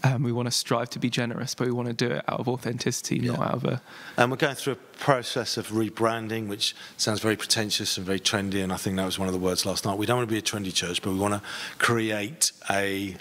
um, 0.03 0.23
we 0.23 0.31
want 0.31 0.47
to 0.47 0.51
strive 0.51 0.89
to 0.91 0.99
be 0.99 1.09
generous, 1.09 1.55
but 1.55 1.67
we 1.67 1.73
want 1.73 1.87
to 1.87 1.93
do 1.93 2.13
it 2.13 2.23
out 2.27 2.39
of 2.39 2.49
authenticity, 2.49 3.19
not 3.19 3.39
out 3.39 3.53
of 3.53 3.63
a 3.65 3.81
And 4.17 4.29
we're 4.29 4.37
going 4.37 4.55
through 4.55 4.73
a 4.73 4.97
process 4.97 5.55
of 5.55 5.69
rebranding, 5.69 6.47
which 6.47 6.75
sounds 6.97 7.21
very 7.21 7.37
pretentious 7.37 7.97
and 7.97 8.05
very 8.05 8.19
trendy. 8.19 8.61
And 8.61 8.73
I 8.73 8.77
think 8.77 8.97
that 8.97 9.05
was 9.05 9.17
one 9.17 9.29
of 9.29 9.33
the 9.33 9.39
words 9.39 9.65
last 9.65 9.85
night. 9.85 9.97
We 9.97 10.05
don't 10.05 10.17
want 10.17 10.27
to 10.27 10.33
be 10.33 10.39
a 10.39 10.41
trendy 10.41 10.73
church, 10.73 11.01
but 11.01 11.11
we 11.11 11.19
want 11.19 11.35
to 11.35 11.41
create 11.77 12.51
a 12.69 13.15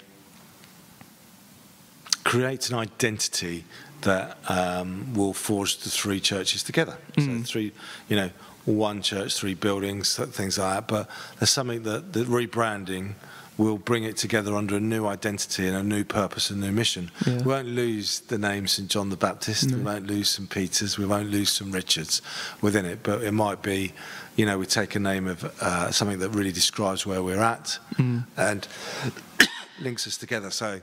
create 2.33 2.67
an 2.71 2.75
identity 2.75 3.63
that 4.01 4.37
um, 4.49 5.13
will 5.13 5.33
forge 5.33 5.77
the 5.77 5.89
three 5.89 6.19
churches 6.19 6.63
together. 6.63 6.97
So 7.19 7.43
three, 7.43 7.71
you 8.09 8.15
know, 8.15 8.31
one 8.65 9.03
church, 9.03 9.35
three 9.35 9.53
buildings, 9.53 10.15
things 10.15 10.57
like 10.57 10.73
that. 10.73 10.87
But 10.87 11.09
there's 11.37 11.51
something 11.51 11.83
that 11.83 12.13
the 12.13 12.23
rebranding 12.23 13.13
will 13.55 13.77
bring 13.77 14.03
it 14.03 14.17
together 14.17 14.55
under 14.55 14.77
a 14.77 14.79
new 14.79 15.05
identity 15.05 15.67
and 15.67 15.77
a 15.77 15.83
new 15.83 16.03
purpose 16.03 16.49
and 16.49 16.59
new 16.59 16.71
mission. 16.71 17.11
Yeah. 17.23 17.37
We 17.37 17.43
won't 17.43 17.67
lose 17.67 18.21
the 18.21 18.39
name 18.39 18.65
St 18.65 18.89
John 18.89 19.11
the 19.11 19.15
Baptist. 19.15 19.71
We 19.71 19.83
won't 19.83 20.07
lose 20.07 20.29
St 20.29 20.49
Peter's. 20.49 20.97
We 20.97 21.05
won't 21.05 21.29
lose 21.29 21.51
St 21.51 21.71
Richards 21.71 22.23
within 22.61 22.85
it. 22.85 23.03
But 23.03 23.21
it 23.21 23.33
might 23.33 23.61
be, 23.61 23.93
you 24.37 24.47
know, 24.47 24.57
we 24.57 24.65
take 24.65 24.95
a 24.95 24.99
name 24.99 25.27
of 25.27 25.43
uh, 25.61 25.91
something 25.91 26.17
that 26.17 26.29
really 26.29 26.51
describes 26.51 27.05
where 27.05 27.21
we're 27.21 27.43
at 27.43 27.77
and 28.37 28.67
links 29.79 30.07
us 30.07 30.17
together. 30.17 30.49
So. 30.49 30.81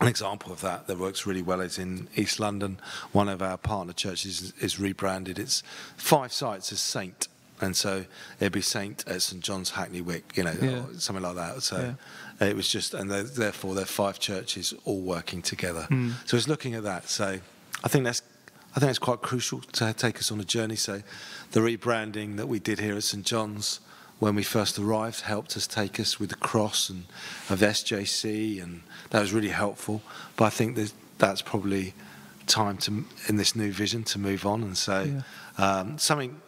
An 0.00 0.08
example 0.08 0.52
of 0.52 0.60
that 0.62 0.86
that 0.86 0.98
works 0.98 1.26
really 1.26 1.42
well 1.42 1.60
is 1.60 1.78
in 1.78 2.08
East 2.16 2.40
London. 2.40 2.78
One 3.12 3.28
of 3.28 3.42
our 3.42 3.56
partner 3.56 3.92
churches 3.92 4.40
is, 4.40 4.52
is 4.60 4.80
rebranded. 4.80 5.38
It's 5.38 5.62
five 5.96 6.32
sites 6.32 6.72
as 6.72 6.80
Saint, 6.80 7.28
and 7.60 7.76
so 7.76 8.04
it'd 8.40 8.52
be 8.52 8.60
Saint 8.62 9.06
at 9.06 9.22
St 9.22 9.42
John's 9.42 9.70
Hackney 9.70 10.00
Wick, 10.00 10.32
you 10.36 10.44
know, 10.44 10.54
Yeah. 10.60 10.84
or 10.84 10.94
something 10.98 11.22
like 11.22 11.36
that. 11.36 11.62
So 11.62 11.94
it 12.40 12.56
was 12.56 12.68
just, 12.68 12.94
and 12.94 13.10
therefore 13.10 13.74
they're 13.74 13.84
five 13.84 14.18
churches 14.18 14.74
all 14.84 15.00
working 15.00 15.42
together. 15.42 15.84
Hmm. 15.84 16.12
So 16.26 16.36
it's 16.36 16.48
looking 16.48 16.74
at 16.74 16.82
that. 16.84 17.08
So 17.08 17.38
I 17.84 17.88
think 17.88 18.04
that's. 18.04 18.22
I 18.74 18.80
think 18.80 18.88
it's 18.88 18.98
quite 18.98 19.20
crucial 19.20 19.60
to 19.60 19.92
take 19.92 20.16
us 20.18 20.32
on 20.32 20.40
a 20.40 20.44
journey. 20.44 20.76
So, 20.76 21.02
the 21.50 21.60
rebranding 21.60 22.38
that 22.38 22.48
we 22.48 22.58
did 22.58 22.80
here 22.80 22.96
at 22.96 23.02
St 23.04 23.22
John's 23.22 23.80
when 24.22 24.36
we 24.36 24.44
first 24.44 24.78
arrived, 24.78 25.22
helped 25.22 25.56
us 25.56 25.66
take 25.66 25.98
us 25.98 26.20
with 26.20 26.30
the 26.30 26.36
cross 26.36 26.88
and 26.88 27.06
of 27.50 27.58
SJC, 27.58 28.62
and 28.62 28.82
that 29.10 29.20
was 29.20 29.32
really 29.32 29.48
helpful. 29.48 30.00
But 30.36 30.44
I 30.44 30.50
think 30.50 30.76
that 30.76 30.92
that's 31.18 31.42
probably 31.42 31.92
time 32.46 32.76
to 32.76 33.04
in 33.26 33.34
this 33.36 33.56
new 33.56 33.72
vision 33.72 34.04
to 34.04 34.20
move 34.20 34.46
on 34.46 34.62
and 34.62 34.78
say 34.78 35.12
Yeah. 35.58 35.80
um, 35.80 35.98
something. 35.98 36.40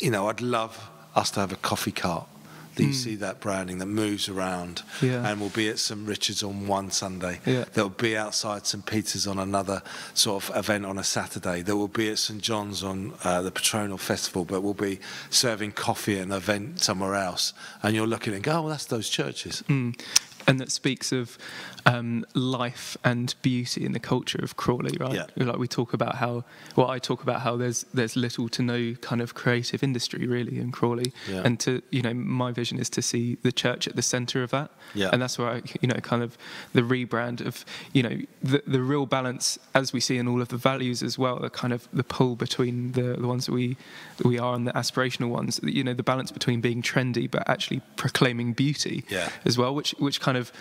You 0.00 0.10
know, 0.10 0.30
I'd 0.30 0.40
love 0.40 0.88
us 1.14 1.30
to 1.32 1.40
have 1.40 1.52
a 1.52 1.56
coffee 1.56 1.92
cart 1.92 2.26
that 2.74 2.82
you 2.82 2.92
see 2.92 3.16
that 3.16 3.40
branding 3.40 3.78
that 3.78 3.86
moves 3.86 4.28
around. 4.28 4.82
Yeah. 5.00 5.28
and 5.28 5.40
will 5.40 5.50
be 5.50 5.68
at 5.68 5.78
St 5.78 6.06
Richard's 6.06 6.42
on 6.42 6.66
one 6.66 6.90
Sunday. 6.90 7.40
Yeah. 7.44 7.64
That 7.72 7.82
will 7.82 7.90
be 7.90 8.16
outside 8.16 8.66
St 8.66 8.84
Peter's 8.84 9.26
on 9.26 9.38
another 9.38 9.82
sort 10.14 10.48
of 10.48 10.56
event 10.56 10.86
on 10.86 10.98
a 10.98 11.04
Saturday. 11.04 11.62
That 11.62 11.76
will 11.76 11.88
be 11.88 12.10
at 12.10 12.18
St 12.18 12.40
John's 12.40 12.82
on 12.82 13.14
uh, 13.24 13.42
the 13.42 13.50
Patronal 13.50 13.98
Festival, 13.98 14.44
but 14.44 14.62
we'll 14.62 14.74
be 14.74 15.00
serving 15.30 15.72
coffee 15.72 16.18
at 16.18 16.26
an 16.26 16.32
event 16.32 16.80
somewhere 16.80 17.14
else. 17.14 17.52
And 17.82 17.94
you're 17.94 18.06
looking 18.06 18.34
and 18.34 18.42
go, 18.42 18.64
oh, 18.64 18.68
that's 18.68 18.86
those 18.86 19.08
churches. 19.08 19.62
Mm. 19.68 19.98
And 20.46 20.58
that 20.60 20.70
speaks 20.72 21.12
of 21.12 21.38
um, 21.86 22.24
life 22.34 22.96
and 23.04 23.34
beauty 23.42 23.84
in 23.84 23.92
the 23.92 24.00
culture 24.00 24.38
of 24.42 24.56
Crawley, 24.56 24.96
right? 24.98 25.14
Yeah. 25.14 25.26
Like 25.44 25.58
we 25.58 25.68
talk 25.68 25.92
about 25.92 26.16
how, 26.16 26.44
well, 26.76 26.90
I 26.90 26.98
talk 26.98 27.22
about 27.22 27.40
how 27.42 27.56
there's 27.56 27.84
there's 27.94 28.16
little 28.16 28.48
to 28.50 28.62
no 28.62 28.94
kind 29.00 29.20
of 29.20 29.34
creative 29.34 29.82
industry 29.82 30.26
really 30.26 30.58
in 30.58 30.72
Crawley, 30.72 31.12
Yeah. 31.28 31.42
and 31.44 31.58
to 31.60 31.82
you 31.90 32.02
know 32.02 32.14
my 32.14 32.52
vision 32.52 32.78
is 32.78 32.88
to 32.90 33.02
see 33.02 33.36
the 33.42 33.52
church 33.52 33.86
at 33.88 33.96
the 33.96 34.02
centre 34.02 34.42
of 34.42 34.50
that, 34.50 34.70
Yeah. 34.94 35.10
and 35.12 35.20
that's 35.22 35.38
where 35.38 35.48
I 35.48 35.62
you 35.80 35.88
know 35.88 35.94
kind 35.96 36.22
of 36.22 36.36
the 36.72 36.82
rebrand 36.82 37.44
of 37.44 37.64
you 37.92 38.02
know 38.02 38.18
the 38.42 38.62
the 38.66 38.80
real 38.82 39.06
balance 39.06 39.58
as 39.74 39.92
we 39.92 40.00
see 40.00 40.18
in 40.18 40.28
all 40.28 40.40
of 40.42 40.48
the 40.48 40.56
values 40.56 41.02
as 41.02 41.18
well, 41.18 41.38
the 41.38 41.50
kind 41.50 41.72
of 41.72 41.88
the 41.92 42.04
pull 42.04 42.36
between 42.36 42.92
the 42.92 43.14
the 43.18 43.26
ones 43.26 43.46
that 43.46 43.52
we 43.52 43.76
that 44.18 44.26
we 44.26 44.38
are 44.38 44.54
and 44.54 44.66
the 44.66 44.72
aspirational 44.72 45.28
ones, 45.30 45.60
you 45.62 45.82
know 45.84 45.94
the 45.94 46.02
balance 46.02 46.30
between 46.32 46.60
being 46.60 46.82
trendy 46.82 47.30
but 47.30 47.48
actually 47.48 47.80
proclaiming 47.96 48.52
beauty 48.52 49.04
Yeah. 49.08 49.28
as 49.44 49.58
well, 49.58 49.74
which 49.74 49.94
which 49.98 50.20
kind 50.20 50.31
of 50.36 50.52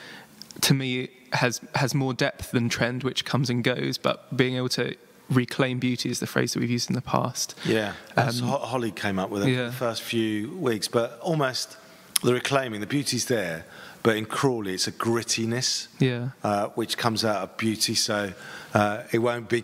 to 0.61 0.73
me 0.73 1.09
has 1.33 1.61
has 1.75 1.93
more 1.95 2.13
depth 2.13 2.51
than 2.51 2.69
trend, 2.69 3.03
which 3.03 3.23
comes 3.25 3.49
and 3.49 3.63
goes. 3.63 3.97
But 3.97 4.35
being 4.35 4.55
able 4.55 4.69
to 4.69 4.95
reclaim 5.29 5.79
beauty 5.79 6.09
is 6.09 6.19
the 6.19 6.27
phrase 6.27 6.53
that 6.53 6.59
we've 6.59 6.69
used 6.69 6.89
in 6.89 6.95
the 6.95 7.01
past. 7.01 7.55
Yeah, 7.65 7.93
Ho- 8.17 8.57
Holly 8.57 8.91
came 8.91 9.17
up 9.17 9.29
with 9.29 9.43
it 9.43 9.45
Um, 9.45 9.53
yeah. 9.53 9.65
the 9.67 9.71
first 9.71 10.01
few 10.01 10.49
weeks, 10.57 10.89
but 10.89 11.17
almost 11.21 11.77
the 12.21 12.33
reclaiming, 12.33 12.81
the 12.81 12.85
beauty's 12.87 13.25
there, 13.27 13.65
but 14.03 14.17
in 14.17 14.25
Crawley 14.25 14.73
it's 14.73 14.87
a 14.87 14.91
grittiness, 14.91 15.87
Yeah. 15.99 16.31
uh, 16.43 16.67
which 16.75 16.97
comes 16.97 17.23
out 17.23 17.37
of 17.43 17.55
beauty. 17.55 17.95
So 17.95 18.33
uh, 18.73 19.03
it 19.13 19.19
won't 19.19 19.47
be, 19.47 19.63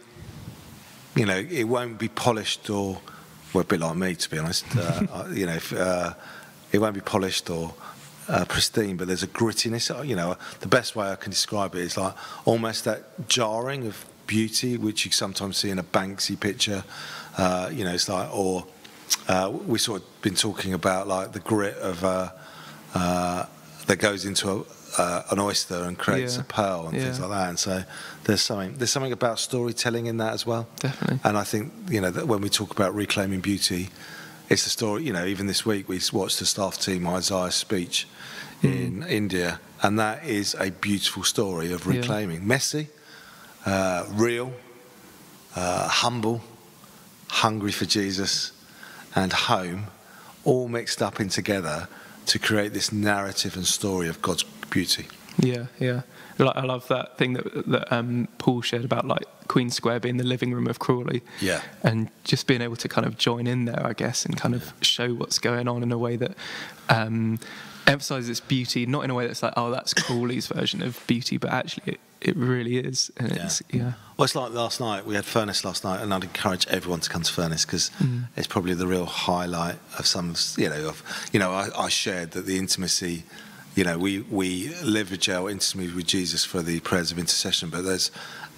you 1.15 1.25
know, 1.25 1.37
it 1.37 1.65
won't 1.65 1.97
be 1.99 2.07
polished 2.07 2.69
or, 2.69 3.01
well, 3.53 3.61
a 3.63 3.65
bit 3.65 3.81
like 3.81 3.97
me 3.97 4.15
to 4.15 4.29
be 4.29 4.37
honest. 4.37 4.63
Uh, 4.73 4.79
uh, 5.13 5.27
you 5.33 5.45
know, 5.47 5.53
if, 5.55 5.73
uh, 5.73 6.13
it 6.71 6.79
won't 6.79 6.95
be 6.95 7.01
polished 7.01 7.49
or. 7.49 7.73
Uh, 8.29 8.43
pristine, 8.43 8.98
but 8.98 9.07
there's 9.07 9.24
a 9.24 9.27
grittiness. 9.27 9.89
uh, 9.89 10.01
You 10.03 10.15
know, 10.15 10.36
the 10.60 10.67
best 10.67 10.96
way 10.98 11.10
I 11.10 11.15
can 11.15 11.31
describe 11.31 11.75
it 11.75 11.81
is 11.81 11.96
like 11.96 12.13
almost 12.46 12.84
that 12.84 13.27
jarring 13.29 13.88
of 13.88 14.05
beauty, 14.27 14.75
which 14.77 15.05
you 15.05 15.12
sometimes 15.12 15.55
see 15.57 15.69
in 15.69 15.79
a 15.79 15.84
Banksy 15.84 16.38
picture. 16.38 16.84
Uh, 17.38 17.69
you 17.72 17.86
know, 17.86 17.93
it's 17.93 18.10
like, 18.10 18.29
or 18.36 18.65
uh, 19.29 19.50
we 19.65 19.79
sort 19.79 20.01
of 20.01 20.22
been 20.22 20.36
talking 20.36 20.74
about 20.74 21.07
like 21.07 21.31
the 21.31 21.39
grit 21.39 21.77
of 21.77 22.03
uh, 22.03 22.29
uh, 22.93 23.46
that 23.86 23.98
goes 24.00 24.25
into 24.25 24.50
a, 24.50 25.01
uh, 25.01 25.24
an 25.31 25.39
oyster 25.39 25.84
and 25.86 25.98
creates 25.98 26.36
Yeah. 26.36 26.41
a 26.41 26.46
pearl 26.46 26.88
and 26.88 26.98
things 27.00 27.19
like 27.22 27.29
that. 27.29 27.48
And 27.50 27.57
so 27.60 27.84
there's 28.25 28.41
something 28.41 28.77
there's 28.77 28.91
something 28.91 29.13
about 29.13 29.39
storytelling 29.39 30.07
in 30.07 30.17
that 30.17 30.34
as 30.34 30.46
well. 30.46 30.67
Definitely. 30.79 31.19
And 31.24 31.38
I 31.38 31.43
think 31.46 31.72
you 31.89 32.01
know 32.01 32.12
that 32.12 32.27
when 32.27 32.41
we 32.41 32.50
talk 32.50 32.72
about 32.72 32.93
reclaiming 32.93 33.39
beauty, 33.39 33.89
it's 34.50 34.63
the 34.63 34.70
story. 34.70 35.04
You 35.04 35.13
know, 35.13 35.25
even 35.25 35.48
this 35.48 35.66
week 35.66 35.88
we 35.89 36.00
watched 36.13 36.39
the 36.39 36.46
staff 36.46 36.77
team 36.80 37.08
Isaiah's 37.08 37.56
speech 37.56 38.08
in 38.63 39.04
India, 39.04 39.60
and 39.84 40.00
that 40.00 40.25
is 40.25 40.56
a 40.60 40.72
beautiful 40.72 41.24
story 41.24 41.72
of 41.72 41.86
Yeah. 41.86 41.94
reclaiming 41.98 42.48
messy, 42.48 42.88
uh, 43.66 44.06
real, 44.10 44.54
uh, 45.56 45.88
humble, 45.88 46.44
hungry 47.27 47.72
for 47.72 47.86
Jesus, 47.86 48.51
and 49.16 49.32
home, 49.34 49.88
all 50.44 50.68
mixed 50.68 51.01
up 51.01 51.20
in 51.20 51.30
together 51.30 51.88
to 52.25 52.39
create 52.39 52.74
this 52.74 52.92
narrative 52.92 53.56
and 53.56 53.66
story 53.66 54.08
of 54.08 54.22
God's 54.22 54.44
beauty. 54.70 55.08
Yeah, 55.38 55.66
yeah. 55.80 56.01
Like, 56.38 56.56
I 56.56 56.63
love 56.63 56.88
that 56.89 57.17
thing 57.17 57.34
that 57.34 57.65
that 57.67 57.91
um, 57.94 58.27
Paul 58.38 58.62
shared 58.62 58.86
about 58.86 59.06
like 59.08 59.25
Queen 59.48 59.70
Square 59.70 60.01
being 60.01 60.17
the 60.17 60.24
living 60.24 60.53
room 60.53 60.67
of 60.67 60.79
Crawley. 60.79 61.22
Yeah. 61.41 61.62
And 61.84 62.10
just 62.24 62.48
being 62.48 62.62
able 62.62 62.75
to 62.77 62.88
kind 62.88 63.08
of 63.08 63.17
join 63.17 63.48
in 63.48 63.65
there, 63.65 63.86
I 63.86 63.94
guess, 63.94 64.25
and 64.25 64.38
kind 64.38 64.53
of 64.56 64.74
show 64.82 65.13
what's 65.13 65.39
going 65.39 65.67
on 65.67 65.84
in 65.84 65.91
a 65.91 65.98
way 65.98 66.15
that 66.17 66.36
um, 66.89 67.39
emphasizes 67.86 68.39
beauty, 68.39 68.86
not 68.86 69.03
in 69.03 69.10
a 69.10 69.13
way 69.15 69.27
that's 69.27 69.41
like, 69.44 69.53
oh, 69.58 69.72
that's 69.72 69.94
Crawley's 69.94 70.48
version 70.48 70.82
of 70.84 71.01
beauty, 71.08 71.38
but 71.38 71.51
actually 71.51 71.94
it, 71.94 72.00
it 72.22 72.36
really 72.36 72.77
is. 72.77 73.12
And 73.17 73.32
Yeah. 73.32 73.46
it's, 73.46 73.62
yeah. 73.72 73.94
Well, 74.17 74.25
it's 74.25 74.36
like 74.36 74.51
last 74.51 74.79
night. 74.79 75.06
We 75.06 75.15
had 75.15 75.25
Furnace 75.25 75.63
last 75.63 75.84
night, 75.84 76.01
and 76.01 76.13
I'd 76.13 76.24
encourage 76.24 76.67
everyone 76.67 77.00
to 77.01 77.10
come 77.10 77.22
to 77.22 77.32
Furnace 77.32 77.65
because 77.65 77.91
it's 78.36 78.48
probably 78.48 78.74
the 78.74 78.88
real 78.88 79.06
highlight 79.06 79.75
of 80.00 80.06
some. 80.08 80.34
You 80.58 80.70
know, 80.70 80.89
of 80.89 81.03
you 81.32 81.39
know, 81.39 81.51
I, 81.51 81.70
I 81.77 81.89
shared 81.89 82.32
that 82.32 82.46
the 82.46 82.58
intimacy. 82.58 83.24
You 83.77 83.84
know, 83.84 84.00
we 84.00 84.22
we 84.22 84.74
leverage 84.84 85.29
our 85.29 85.51
intimacy 85.51 85.93
with 85.93 86.07
Jesus 86.07 86.43
for 86.43 86.63
the 86.63 86.79
prayers 86.79 87.12
of 87.12 87.19
intercession, 87.19 87.69
but 87.69 87.84
there's, 87.84 88.10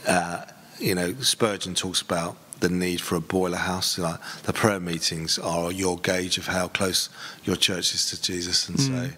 uh, 0.07 0.45
you 0.79 0.95
know, 0.95 1.13
Spurgeon 1.19 1.75
talks 1.75 2.01
about 2.01 2.37
the 2.61 2.69
need 2.69 3.01
for 3.01 3.15
a 3.15 3.19
boiler 3.19 3.57
house. 3.57 3.97
Like 3.99 4.17
the 4.43 4.53
prayer 4.53 4.79
meetings 4.79 5.37
are 5.37 5.73
your 5.73 5.97
gauge 5.97 6.37
of 6.37 6.47
how 6.47 6.69
close 6.69 7.09
your 7.43 7.57
church 7.57 7.93
is 7.93 8.09
to 8.11 8.21
Jesus, 8.21 8.69
and 8.69 8.79
so 8.79 9.09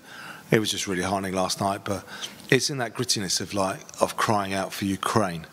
it 0.49 0.57
was 0.57 0.71
just 0.71 0.87
really 0.87 1.03
heartening 1.03 1.33
last 1.35 1.61
night. 1.61 1.81
But 1.85 2.03
it's 2.49 2.71
in 2.71 2.79
that 2.79 2.95
grittiness 2.95 3.39
of 3.39 3.53
like 3.53 3.81
of 4.01 4.17
crying 4.17 4.53
out 4.53 4.73
for 4.73 4.85
Ukraine 4.85 5.45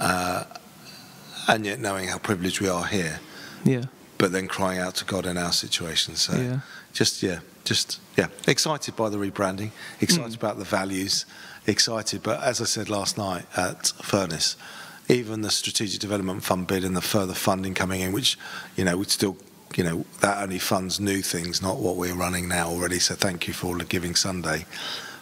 and 0.00 1.64
yet 1.64 1.78
knowing 1.78 2.08
how 2.08 2.18
privileged 2.18 2.60
we 2.60 2.68
are 2.68 2.84
here, 2.84 3.20
Yeah. 3.64 3.84
but 4.18 4.32
then 4.32 4.48
crying 4.48 4.80
out 4.80 4.96
to 4.96 5.04
God 5.04 5.24
in 5.24 5.36
our 5.38 5.52
situation. 5.52 6.16
So, 6.16 6.34
Yeah. 6.34 6.60
just 6.92 7.22
yeah, 7.22 7.40
just 7.70 8.00
yeah, 8.16 8.26
excited 8.48 8.96
by 8.96 9.08
the 9.08 9.16
rebranding, 9.16 9.70
excited 10.00 10.32
Mm. 10.32 10.42
about 10.42 10.58
the 10.58 10.64
values, 10.64 11.24
excited. 11.66 12.20
But 12.22 12.42
as 12.42 12.60
I 12.60 12.64
said 12.64 12.88
last 12.88 13.16
night 13.16 13.44
at 13.56 13.92
Furnace, 14.02 14.56
even 15.08 15.42
the 15.42 15.50
strategic 15.50 16.00
development 16.00 16.42
fund 16.42 16.66
bid 16.66 16.82
and 16.84 16.96
the 16.96 17.00
further 17.16 17.34
funding 17.34 17.74
coming 17.74 18.00
in, 18.00 18.10
which 18.12 18.36
you 18.76 18.84
know 18.84 18.96
would 18.96 19.10
still. 19.10 19.36
You 19.76 19.84
know 19.84 20.04
that 20.20 20.42
only 20.42 20.58
funds 20.58 20.98
new 20.98 21.22
things, 21.22 21.62
not 21.62 21.76
what 21.78 21.94
we're 21.94 22.16
running 22.26 22.48
now 22.48 22.66
already. 22.70 22.98
So 22.98 23.14
thank 23.14 23.46
you 23.46 23.54
for 23.54 23.68
all 23.68 23.78
the 23.78 23.84
Giving 23.84 24.16
Sunday, 24.16 24.66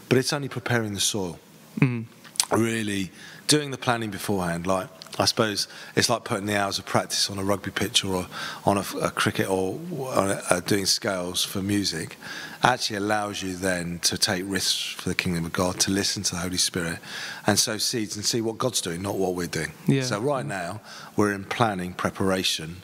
but 0.08 0.16
it's 0.16 0.32
only 0.32 0.48
preparing 0.48 0.94
the 0.94 1.00
soil 1.00 1.38
Mm. 1.80 2.06
really 2.50 3.10
doing 3.46 3.70
the 3.72 3.76
planning 3.76 4.10
beforehand. 4.10 4.66
Like 4.66 4.88
I 5.18 5.24
suppose 5.24 5.66
it's 5.96 6.08
like 6.08 6.22
putting 6.22 6.46
the 6.46 6.56
hours 6.56 6.78
of 6.78 6.86
practice 6.86 7.28
on 7.28 7.38
a 7.38 7.44
rugby 7.44 7.72
pitch 7.72 8.04
or 8.04 8.26
on 8.64 8.78
a, 8.78 8.84
a 9.02 9.10
cricket 9.10 9.50
or 9.50 9.80
on 10.10 10.30
a, 10.30 10.42
uh, 10.48 10.60
doing 10.60 10.86
scales 10.86 11.44
for 11.44 11.60
music. 11.60 12.16
Actually 12.62 12.96
allows 12.96 13.42
you 13.42 13.56
then 13.56 13.98
to 14.00 14.16
take 14.16 14.44
risks 14.46 14.92
for 14.92 15.08
the 15.08 15.14
kingdom 15.16 15.44
of 15.44 15.52
God, 15.52 15.80
to 15.80 15.90
listen 15.90 16.22
to 16.24 16.36
the 16.36 16.40
Holy 16.40 16.56
Spirit, 16.56 16.98
and 17.46 17.58
sow 17.58 17.78
seeds 17.78 18.14
and 18.14 18.24
see 18.24 18.40
what 18.40 18.58
God's 18.58 18.80
doing, 18.80 19.02
not 19.02 19.16
what 19.16 19.34
we're 19.34 19.48
doing. 19.48 19.72
Yeah. 19.88 20.02
So 20.02 20.20
right 20.20 20.46
now 20.46 20.80
we're 21.16 21.32
in 21.32 21.44
planning 21.44 21.94
preparation. 21.94 22.76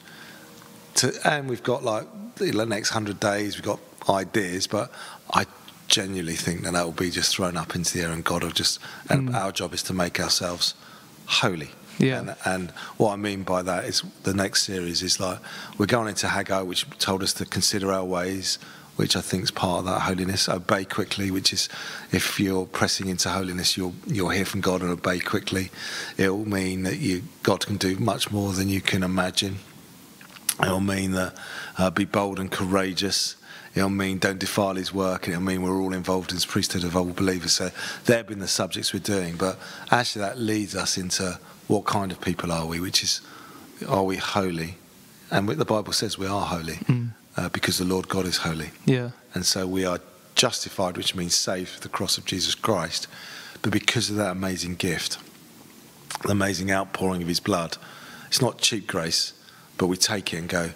To, 0.97 1.12
and 1.25 1.49
we've 1.49 1.62
got 1.62 1.85
like 1.85 2.07
the 2.37 2.67
next 2.67 2.91
hundred 2.91 3.21
days, 3.21 3.57
we've 3.57 3.64
got 3.64 3.81
ideas, 4.09 4.67
but 4.67 4.91
I 5.33 5.47
genuinely 5.87 6.35
think 6.35 6.62
that 6.62 6.73
that 6.73 6.85
will 6.85 6.93
be 6.93 7.11
just 7.11 7.37
thrown 7.37 7.57
up 7.57 7.76
into 7.76 7.97
the 7.97 8.05
air, 8.05 8.11
and 8.11 8.25
God 8.25 8.43
will 8.43 8.50
just. 8.50 8.81
And 9.09 9.35
our 9.35 9.53
job 9.53 9.73
is 9.75 9.83
to 9.85 9.93
make 9.93 10.19
ourselves 10.19 10.75
holy. 11.26 11.71
Yeah. 11.99 12.19
And, 12.21 12.37
and 12.45 12.71
what 12.97 13.13
I 13.13 13.17
mean 13.17 13.43
by 13.43 13.63
that 13.63 13.85
is 13.85 14.03
the 14.25 14.35
next 14.35 14.65
series 14.65 15.03
is 15.03 15.21
like 15.21 15.39
we're 15.79 15.87
going 15.87 16.09
into 16.09 16.29
Haggai, 16.29 16.63
which 16.63 16.89
told 16.99 17.23
us 17.23 17.33
to 17.35 17.45
consider 17.45 17.93
our 17.93 18.05
ways, 18.05 18.59
which 18.97 19.17
I 19.17 19.21
think 19.21 19.45
is 19.45 19.51
part 19.51 19.81
of 19.81 19.85
that 19.87 20.01
holiness. 20.01 20.49
Obey 20.49 20.85
quickly, 20.85 21.31
which 21.31 21.53
is 21.53 21.69
if 22.13 22.39
you're 22.39 22.67
pressing 22.67 23.09
into 23.09 23.29
holiness, 23.29 23.77
you'll 23.77 23.95
you'll 24.07 24.31
hear 24.31 24.45
from 24.45 24.61
God 24.61 24.83
and 24.83 24.91
obey 24.91 25.21
quickly. 25.21 25.71
It 26.17 26.29
will 26.29 26.49
mean 26.49 26.83
that 26.85 26.99
you 26.99 27.23
God 27.43 27.67
can 27.67 27.77
do 27.77 27.97
much 27.97 28.31
more 28.31 28.53
than 28.53 28.69
you 28.69 28.81
can 28.81 29.03
imagine. 29.03 29.57
It'll 30.63 30.81
mean 30.81 31.13
that 31.13 31.37
uh, 31.79 31.91
be 31.91 32.05
bold 32.05 32.39
and 32.39 32.51
courageous. 32.51 33.37
It'll 33.75 33.91
mean 33.91 34.19
don't 34.19 34.39
defile 34.39 34.77
his 34.77 34.95
work. 34.95 35.27
It'll 35.27 35.41
mean 35.41 35.63
we're 35.63 35.81
all 35.81 35.93
involved 35.93 36.31
in 36.31 36.37
his 36.37 36.47
priesthood 36.47 36.85
of 36.85 36.97
all 36.97 37.07
believers. 37.07 37.53
So 37.53 37.71
they've 38.05 38.27
been 38.27 38.39
the 38.39 38.47
subjects 38.47 38.93
we're 38.93 39.01
doing. 39.01 39.37
But 39.37 39.59
actually, 39.91 40.21
that 40.23 40.39
leads 40.39 40.77
us 40.77 40.97
into 40.97 41.41
what 41.66 41.85
kind 41.85 42.12
of 42.12 42.21
people 42.21 42.52
are 42.52 42.66
we? 42.66 42.80
Which 42.80 43.02
is, 43.02 43.21
are 43.88 44.04
we 44.04 44.16
holy? 44.16 44.76
And 45.30 45.49
the 45.49 45.64
Bible 45.64 45.92
says 45.92 46.18
we 46.18 46.26
are 46.26 46.47
holy 46.47 46.78
uh, 47.37 47.49
because 47.49 47.78
the 47.78 47.85
Lord 47.85 48.09
God 48.09 48.26
is 48.26 48.38
holy. 48.38 48.71
Yeah. 48.85 49.11
And 49.35 49.44
so 49.44 49.66
we 49.66 49.85
are 49.85 50.00
justified, 50.35 50.97
which 50.97 51.14
means 51.14 51.35
saved 51.35 51.71
through 51.71 51.80
the 51.80 51.88
cross 51.88 52.18
of 52.18 52.25
Jesus 52.25 52.54
Christ. 52.54 53.06
But 53.62 53.73
because 53.73 54.11
of 54.11 54.16
that 54.16 54.33
amazing 54.33 54.76
gift, 54.76 55.18
the 56.23 56.30
amazing 56.30 56.71
outpouring 56.71 57.23
of 57.23 57.28
his 57.28 57.40
blood, 57.40 57.76
it's 58.26 58.42
not 58.42 58.59
cheap 58.59 58.87
grace, 58.87 59.33
but 59.78 59.87
we 59.87 59.97
take 59.97 60.35
it 60.35 60.38
and 60.38 60.49
go, 60.49 60.71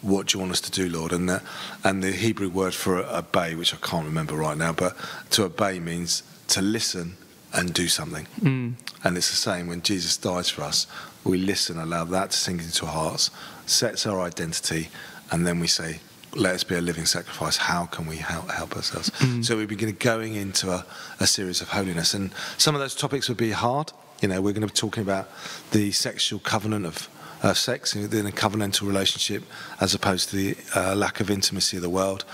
what 0.00 0.28
do 0.28 0.36
you 0.36 0.40
want 0.40 0.52
us 0.52 0.60
to 0.60 0.70
do, 0.70 0.88
Lord? 0.88 1.12
And 1.12 1.28
the, 1.28 1.42
and 1.82 2.02
the 2.02 2.12
Hebrew 2.12 2.48
word 2.48 2.72
for 2.72 2.98
obey, 2.98 3.56
which 3.56 3.74
I 3.74 3.78
can't 3.78 4.06
remember 4.06 4.36
right 4.36 4.56
now, 4.56 4.72
but 4.72 4.96
to 5.30 5.44
obey 5.44 5.80
means 5.80 6.22
to 6.48 6.62
listen 6.62 7.16
and 7.56 7.72
do 7.72 7.88
something. 7.88 8.26
Mm. 8.40 8.74
And 9.02 9.16
it's 9.16 9.30
the 9.30 9.36
same 9.36 9.66
when 9.66 9.82
Jesus 9.82 10.16
dies 10.16 10.50
for 10.50 10.62
us. 10.62 10.86
We 11.24 11.38
listen, 11.38 11.78
allow 11.78 12.04
that 12.04 12.30
to 12.30 12.36
sink 12.36 12.62
into 12.62 12.86
our 12.86 12.92
hearts, 12.92 13.30
sets 13.66 14.06
our 14.06 14.20
identity, 14.20 14.88
and 15.30 15.46
then 15.46 15.58
we 15.58 15.66
say, 15.66 16.00
let 16.34 16.54
us 16.54 16.64
be 16.64 16.74
a 16.74 16.80
living 16.80 17.06
sacrifice. 17.06 17.56
How 17.56 17.86
can 17.86 18.06
we 18.06 18.16
help, 18.16 18.50
help 18.50 18.76
ourselves? 18.76 19.10
So 19.46 19.56
we 19.56 19.66
begin 19.66 19.96
going 19.98 20.34
into 20.34 20.70
a, 20.70 20.84
a 21.18 21.26
series 21.26 21.60
of 21.62 21.68
holiness. 21.68 22.14
And 22.14 22.30
some 22.58 22.74
of 22.74 22.80
those 22.80 22.94
topics 22.94 23.28
would 23.28 23.38
be 23.38 23.52
hard. 23.52 23.92
You 24.20 24.28
know, 24.28 24.40
we're 24.42 24.52
going 24.52 24.66
to 24.66 24.72
be 24.72 24.78
talking 24.78 25.02
about 25.02 25.28
the 25.70 25.92
sexual 25.92 26.38
covenant 26.38 26.84
of 26.84 27.08
uh, 27.42 27.54
sex 27.54 27.94
in 27.94 28.26
a 28.26 28.30
covenantal 28.30 28.86
relationship 28.86 29.44
as 29.80 29.94
opposed 29.94 30.30
to 30.30 30.36
the 30.36 30.56
uh, 30.74 30.94
lack 30.94 31.20
of 31.20 31.30
intimacy 31.30 31.76
of 31.76 31.82
the 31.82 31.90
world. 31.90 32.24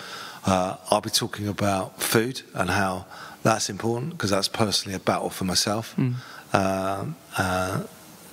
Uh, 0.45 0.77
I'll 0.91 1.01
be 1.01 1.11
talking 1.11 1.47
about 1.49 2.03
food 2.03 2.43
and 2.55 2.71
how 2.71 3.07
that's 3.43 3.71
important 3.71 4.11
because 4.13 4.31
that's 4.31 4.49
personally 4.49 4.97
a 4.97 4.99
battle 5.01 5.31
for 5.31 5.45
myself. 5.45 5.95
Um, 6.53 7.17
uh, 7.39 7.85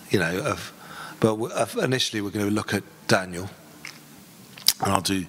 you 0.10 0.20
know, 0.20 0.40
of, 0.46 0.74
but 1.20 1.36
initially 1.84 2.22
we're 2.22 2.32
going 2.32 2.46
to 2.48 2.52
look 2.52 2.74
at 2.74 2.84
Daniel, 3.08 3.50
and 4.82 4.92
I'll 4.92 5.02
do. 5.02 5.26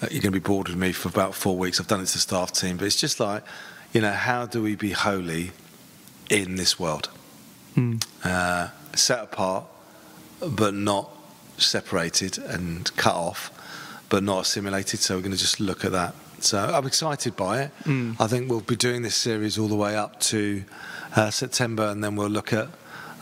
Uh, 0.00 0.08
you're 0.10 0.22
going 0.22 0.32
to 0.32 0.40
be 0.40 0.40
bored 0.40 0.68
with 0.68 0.76
me 0.76 0.92
for 0.92 1.08
about 1.08 1.34
four 1.34 1.56
weeks. 1.56 1.78
I've 1.80 1.86
done 1.86 2.00
it 2.00 2.06
to 2.06 2.14
the 2.14 2.18
staff 2.18 2.52
team, 2.52 2.76
but 2.76 2.86
it's 2.86 3.00
just 3.00 3.20
like, 3.20 3.44
you 3.92 4.00
know, 4.00 4.10
how 4.10 4.46
do 4.46 4.62
we 4.62 4.74
be 4.74 4.90
holy 4.90 5.52
in 6.28 6.56
this 6.56 6.78
world? 6.78 7.08
Mm. 7.76 8.04
uh, 8.22 8.68
set 8.94 9.22
apart, 9.22 9.64
but 10.46 10.74
not 10.74 11.10
separated 11.56 12.36
and 12.38 12.94
cut 12.96 13.14
off, 13.14 13.50
but 14.08 14.22
not 14.22 14.42
assimilated. 14.42 15.00
So 15.00 15.16
we're 15.16 15.22
going 15.22 15.32
to 15.32 15.38
just 15.38 15.58
look 15.60 15.84
at 15.84 15.92
that. 15.92 16.14
So 16.44 16.58
I'm 16.58 16.86
excited 16.86 17.36
by 17.36 17.62
it. 17.62 17.70
Mm. 17.84 18.16
I 18.20 18.26
think 18.26 18.50
we'll 18.50 18.60
be 18.60 18.76
doing 18.76 19.02
this 19.02 19.14
series 19.14 19.58
all 19.58 19.68
the 19.68 19.76
way 19.76 19.96
up 19.96 20.20
to 20.20 20.64
uh, 21.16 21.30
September, 21.30 21.88
and 21.88 22.02
then 22.02 22.16
we'll 22.16 22.28
look 22.28 22.52
at 22.52 22.68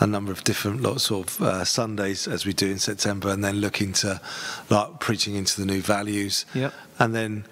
a 0.01 0.07
number 0.07 0.33
of 0.33 0.43
different 0.45 0.81
lots 0.81 1.11
of 1.11 1.41
uh, 1.43 1.65
Sundays 1.65 2.27
as 2.27 2.47
we 2.47 2.53
do 2.53 2.71
in 2.71 2.79
September, 2.79 3.29
and 3.29 3.45
then 3.45 3.57
look 3.57 3.81
into 3.81 4.21
like 4.71 5.01
preaching 5.01 5.35
into 5.35 5.61
the 5.61 5.67
new 5.67 5.81
values. 5.81 6.47
Yep. 6.55 6.73
And 6.99 7.15
then 7.15 7.45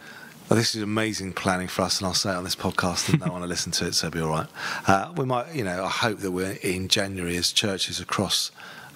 well, 0.49 0.57
this 0.57 0.75
is 0.75 0.83
amazing 0.83 1.35
planning 1.35 1.69
for 1.69 1.83
us, 1.83 1.99
and 1.99 2.07
I'll 2.07 2.15
say 2.15 2.31
it 2.31 2.37
on 2.37 2.45
this 2.45 2.57
podcast, 2.57 3.11
and 3.11 3.21
no 3.21 3.33
one 3.33 3.43
will 3.43 3.49
listen 3.57 3.71
to 3.73 3.87
it, 3.87 3.95
so 3.95 4.07
it'll 4.07 4.17
be 4.17 4.23
all 4.23 4.31
right. 4.31 4.49
Uh, 4.87 5.13
we 5.15 5.27
might, 5.27 5.55
you 5.55 5.63
know, 5.63 5.85
I 5.85 5.91
hope 5.91 6.21
that 6.21 6.31
we're 6.33 6.59
in 6.63 6.89
January 6.89 7.37
as 7.37 7.53
churches 7.53 8.01
across 8.01 8.51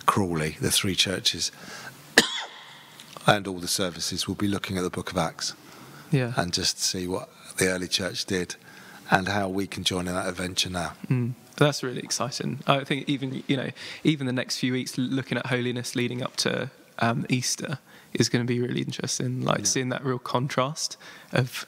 Crawley, 0.07 0.57
the 0.61 0.71
three 0.71 0.95
churches, 0.95 1.52
and 3.26 3.47
all 3.47 3.59
the 3.59 3.69
services, 3.69 4.26
will 4.26 4.35
be 4.35 4.49
looking 4.49 4.79
at 4.79 4.83
the 4.83 4.91
Book 4.91 5.11
of 5.11 5.19
Acts 5.19 5.55
Yeah. 6.12 6.33
and 6.37 6.52
just 6.52 6.78
see 6.78 7.07
what 7.09 7.28
the 7.57 7.69
early 7.69 7.88
church 7.88 8.25
did 8.26 8.54
and 9.11 9.28
how 9.28 9.49
we 9.49 9.66
can 9.66 9.83
join 9.85 10.07
in 10.09 10.14
that 10.14 10.26
adventure 10.28 10.71
now. 10.71 10.92
Mm. 11.11 11.33
That's 11.57 11.83
really 11.83 12.00
exciting. 12.00 12.61
I 12.66 12.85
think 12.85 13.09
even 13.09 13.42
you 13.47 13.57
know 13.57 13.71
even 14.04 14.26
the 14.26 14.33
next 14.33 14.59
few 14.59 14.73
weeks 14.73 14.97
looking 14.97 15.37
at 15.38 15.47
holiness 15.47 15.95
leading 15.95 16.23
up 16.23 16.37
to 16.37 16.71
um, 16.99 17.26
Easter 17.28 17.78
is 18.14 18.28
going 18.28 18.45
to 18.45 18.47
be 18.47 18.61
really 18.61 18.81
interesting. 18.83 19.42
Like 19.42 19.59
Yeah. 19.61 19.64
seeing 19.64 19.88
that 19.90 20.04
real 20.04 20.19
contrast 20.19 20.97
of 21.33 21.66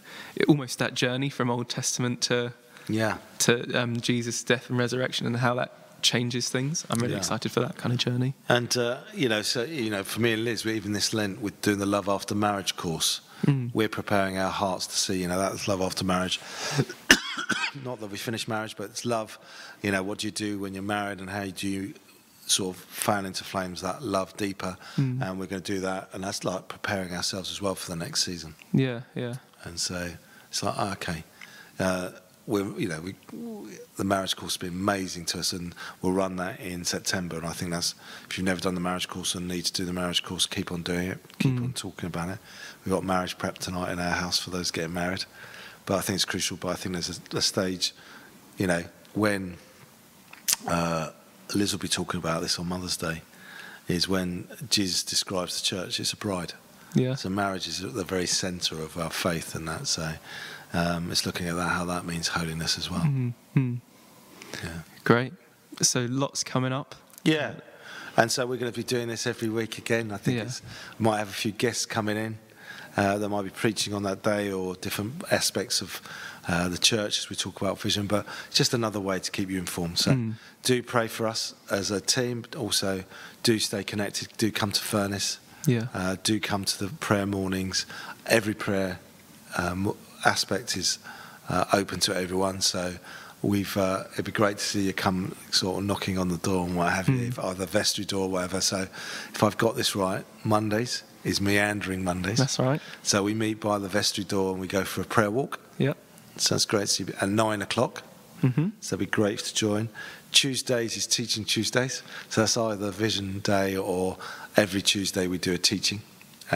almost 0.49 0.79
that 0.79 0.95
journey 0.95 1.29
from 1.31 1.51
Old 1.51 1.69
Testament 1.69 2.21
to 2.23 2.53
Yeah. 2.89 3.19
to 3.41 3.73
um, 3.75 4.01
Jesus' 4.01 4.43
death 4.43 4.69
and 4.71 4.79
resurrection 4.79 5.27
and 5.27 5.37
how 5.39 5.55
that 5.55 5.73
changes 6.05 6.49
things. 6.49 6.85
I'm 6.89 7.01
really 7.01 7.15
Yeah. 7.15 7.19
excited 7.19 7.51
for 7.51 7.61
that 7.61 7.77
kind 7.77 7.93
of 7.93 7.99
journey. 7.99 8.35
And 8.49 8.77
uh, 8.77 8.99
you 9.13 9.29
know, 9.29 9.43
so 9.43 9.65
you 9.65 9.91
know, 9.91 10.05
for 10.05 10.21
me 10.21 10.35
and 10.35 10.45
Liz, 10.45 10.65
we 10.65 10.75
even 10.75 10.93
this 10.93 11.13
Lent 11.13 11.41
we're 11.41 11.51
doing 11.63 11.79
the 11.79 11.87
Love 11.87 12.09
After 12.09 12.35
Marriage 12.37 12.77
course, 12.77 13.21
Mm. 13.47 13.71
we're 13.75 13.91
preparing 13.91 14.39
our 14.39 14.51
hearts 14.51 14.87
to 14.87 14.97
see, 14.97 15.21
you 15.21 15.29
know, 15.29 15.39
that's 15.39 15.67
love 15.69 15.83
after 15.83 16.03
marriage. 16.05 16.41
Not 17.85 18.01
that 18.01 18.11
we 18.11 18.17
finish 18.17 18.47
marriage, 18.49 18.77
but 18.77 18.85
it's 18.91 19.05
love. 19.05 19.39
You 19.83 19.91
know, 19.91 20.03
what 20.03 20.19
do 20.19 20.27
you 20.27 20.31
do 20.31 20.59
when 20.61 20.73
you're 20.75 20.83
married, 20.99 21.19
and 21.21 21.29
how 21.29 21.45
do 21.47 21.69
you 21.69 21.95
sort 22.47 22.77
of 22.77 22.83
fan 22.85 23.27
into 23.27 23.45
flames 23.45 23.81
that 23.83 24.03
love 24.03 24.35
deeper? 24.37 24.77
Mm. 24.97 25.21
And 25.23 25.38
we're 25.40 25.47
going 25.47 25.62
to 25.62 25.73
do 25.75 25.81
that, 25.81 26.09
and 26.12 26.23
that's 26.25 26.45
like 26.45 26.69
preparing 26.69 27.12
ourselves 27.14 27.51
as 27.51 27.61
well 27.61 27.75
for 27.75 27.90
the 27.90 27.97
next 27.97 28.25
season. 28.25 28.55
Yeah, 28.73 29.01
yeah, 29.14 29.35
And 29.64 29.79
so 29.81 30.12
it's 30.49 30.62
like, 30.62 30.79
okay, 30.99 31.25
uh, 31.79 32.11
we're, 32.46 32.78
you 32.78 32.88
know, 32.88 33.00
we, 33.00 33.14
the 33.96 34.04
marriage 34.04 34.37
course 34.37 34.54
has 34.54 34.57
been 34.59 34.78
amazing 34.80 35.24
to 35.26 35.38
us, 35.38 35.52
and 35.52 35.74
we'll 36.02 36.12
run 36.12 36.37
that 36.37 36.61
in 36.61 36.85
September. 36.85 37.37
And 37.37 37.46
I 37.46 37.52
think 37.52 37.70
that's 37.70 37.94
if 38.28 38.37
you've 38.37 38.44
never 38.44 38.61
done 38.61 38.74
the 38.74 38.80
marriage 38.80 39.09
course 39.09 39.35
and 39.35 39.48
need 39.48 39.64
to 39.66 39.72
do 39.72 39.85
the 39.85 39.92
marriage 39.92 40.22
course, 40.22 40.46
keep 40.46 40.70
on 40.72 40.83
doing 40.83 41.09
it, 41.09 41.18
keep 41.38 41.52
Mm. 41.54 41.64
on 41.64 41.72
talking 41.72 42.07
about 42.07 42.28
it. 42.28 42.38
We've 42.85 42.92
got 42.92 43.04
marriage 43.04 43.38
prep 43.38 43.59
tonight 43.59 43.92
in 43.92 43.98
our 43.98 44.11
house 44.12 44.38
for 44.38 44.50
those 44.50 44.70
getting 44.70 44.92
married, 44.92 45.24
but 45.87 45.96
I 45.96 46.00
think 46.02 46.16
it's 46.16 46.24
crucial. 46.24 46.57
But 46.59 46.68
I 46.68 46.74
think 46.74 46.94
there's 46.94 47.20
a, 47.33 47.37
a 47.38 47.42
stage, 47.42 47.94
you 48.59 48.66
know, 48.66 48.85
when 49.14 49.57
uh, 50.68 51.11
Liz 51.54 51.72
will 51.72 51.78
be 51.80 51.88
talking 51.88 52.18
about 52.18 52.42
this 52.42 52.59
on 52.59 52.68
Mother's 52.68 52.96
Day, 52.96 53.22
is 53.88 54.09
when 54.09 54.48
Jesus 54.70 55.02
describes 55.02 55.61
the 55.61 55.64
church. 55.64 56.00
It's 56.00 56.12
a 56.12 56.16
bride. 56.16 56.52
yeah. 56.94 57.14
So 57.14 57.28
marriage 57.28 57.68
is 57.68 57.83
at 57.85 57.94
the 57.94 58.04
very 58.04 58.26
centre 58.26 58.76
of 58.80 58.98
our 58.98 59.11
faith, 59.11 59.54
and 59.54 59.68
that. 59.68 59.87
So 59.87 60.12
um, 60.75 61.11
it's 61.11 61.25
looking 61.25 61.49
at 61.49 61.57
that 61.57 61.69
how 61.69 61.85
that 61.87 62.05
means 62.05 62.29
holiness 62.29 62.77
as 62.79 62.91
well. 62.91 63.01
Mm, 63.01 63.33
mm. 63.57 63.81
Yeah. 64.63 64.71
Great. 65.05 65.33
So 65.83 66.07
lots 66.11 66.45
coming 66.45 66.73
up. 66.73 66.95
Yeah. 67.25 67.55
And 68.17 68.31
so 68.31 68.47
we're 68.47 68.59
going 68.59 68.71
to 68.73 68.77
be 68.77 68.85
doing 68.85 69.09
this 69.09 69.27
every 69.27 69.49
week 69.49 69.79
again. 69.79 70.13
I 70.13 70.17
think 70.19 70.37
Yeah. 70.39 70.45
it's, 70.45 70.63
might 70.99 71.19
have 71.19 71.29
a 71.29 71.33
few 71.33 71.51
guests 71.53 71.85
coming 71.87 72.17
in 72.17 72.39
uh, 72.97 73.19
that 73.19 73.29
might 73.29 73.43
be 73.43 73.51
preaching 73.51 73.93
on 73.95 74.05
that 74.05 74.23
day 74.23 74.53
or 74.53 74.77
different 74.77 75.25
aspects 75.33 75.81
of 75.81 76.01
uh, 76.47 76.69
the 76.69 76.79
church 76.79 77.19
as 77.19 77.29
we 77.31 77.35
talk 77.35 77.61
about 77.61 77.81
vision. 77.81 78.07
But 78.07 78.25
just 78.53 78.73
another 78.75 79.01
way 79.01 79.19
to 79.19 79.31
keep 79.33 79.51
you 79.51 79.59
informed. 79.59 79.99
So 79.99 80.13
Mm. 80.13 80.35
do 80.63 80.81
pray 80.83 81.09
for 81.09 81.27
us 81.27 81.55
as 81.71 81.91
a 81.91 82.01
team. 82.01 82.43
But 82.43 82.55
also 82.55 83.03
do 83.43 83.59
stay 83.59 83.83
connected. 83.83 84.29
Do 84.37 84.53
come 84.53 84.71
to 84.73 84.81
Furnace. 84.81 85.39
Yeah. 85.67 85.87
Uh, 85.95 86.17
do 86.23 86.39
come 86.39 86.65
to 86.65 86.85
the 86.85 86.93
prayer 86.95 87.27
mornings. 87.27 87.85
Every 88.27 88.55
prayer 88.55 89.01
um, 89.57 89.97
aspect 90.25 90.77
is 90.77 90.99
uh, 91.49 91.65
open 91.73 92.01
to 92.01 92.15
everyone. 92.17 92.61
So 92.61 92.95
we've 93.43 93.77
uh, 93.77 94.05
it'd 94.15 94.25
be 94.25 94.33
great 94.33 94.59
to 94.59 94.65
see 94.65 94.83
you 94.87 94.93
come 94.93 95.35
sort 95.51 95.79
of 95.79 95.85
knocking 95.85 96.19
on 96.19 96.29
the 96.29 96.39
door 96.39 96.67
and 96.67 96.77
what 96.77 96.93
have 96.93 97.09
you, 97.09 97.17
Mm. 97.17 97.29
if 97.29 97.39
either 97.39 97.67
vestry 97.67 98.05
door 98.05 98.23
or 98.27 98.31
whatever. 98.31 98.61
So 98.61 98.87
if 99.35 99.43
I've 99.43 99.59
got 99.59 99.77
this 99.77 99.95
right, 99.95 100.25
Mondays 100.45 101.03
is 101.25 101.41
meandering 101.41 102.05
Mondays. 102.05 102.39
That's 102.39 102.59
right. 102.59 102.81
So 103.03 103.23
we 103.23 103.35
meet 103.35 103.61
by 103.61 103.79
the 103.79 103.89
vestry 103.89 104.25
door 104.25 104.53
and 104.53 104.61
we 104.61 104.67
go 104.67 104.85
for 104.85 105.01
a 105.03 105.05
prayer 105.05 105.31
walk. 105.31 105.59
Yeah. 105.79 105.95
So 106.37 106.55
it's 106.57 106.65
great 106.67 106.83
to 106.83 106.87
see 106.87 107.05
you 107.05 107.15
at 107.21 107.29
nine 107.29 107.63
o'clock. 107.63 108.03
hmm 108.41 108.69
So 108.81 108.97
it'd 108.97 108.99
be 108.99 109.07
great 109.07 109.39
to 109.41 109.55
join. 109.55 109.89
Tuesdays 110.33 110.97
is 110.97 111.07
teaching 111.07 111.45
Tuesdays. 111.45 112.03
So 112.29 112.41
that's 112.41 112.57
either 112.57 112.91
Vision 112.91 113.39
Day 113.41 113.77
or 113.77 114.17
every 114.57 114.83
Tuesday 114.83 115.27
we 115.29 115.39
do 115.39 115.53
a 115.53 115.59
teaching. 115.59 116.01